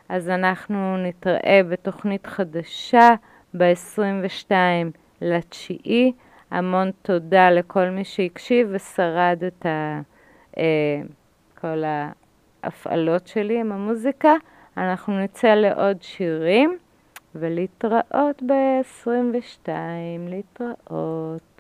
אז 0.09 0.29
אנחנו 0.29 0.97
נתראה 0.97 1.61
בתוכנית 1.69 2.27
חדשה 2.27 3.15
ב-22 3.57 4.51
לתשיעי. 5.21 6.13
המון 6.51 6.91
תודה 7.03 7.51
לכל 7.51 7.89
מי 7.89 8.05
שהקשיב 8.05 8.69
ושרד 8.71 9.43
את 9.47 9.67
ה, 9.67 10.01
אה, 10.59 11.01
כל 11.61 11.83
ההפעלות 12.63 13.27
שלי 13.27 13.61
עם 13.61 13.73
המוזיקה. 13.73 14.35
אנחנו 14.77 15.21
נצא 15.21 15.55
לעוד 15.55 16.03
שירים 16.03 16.79
ולהתראות 17.35 18.43
ב-22, 18.47 19.69
להתראות. 20.29 21.56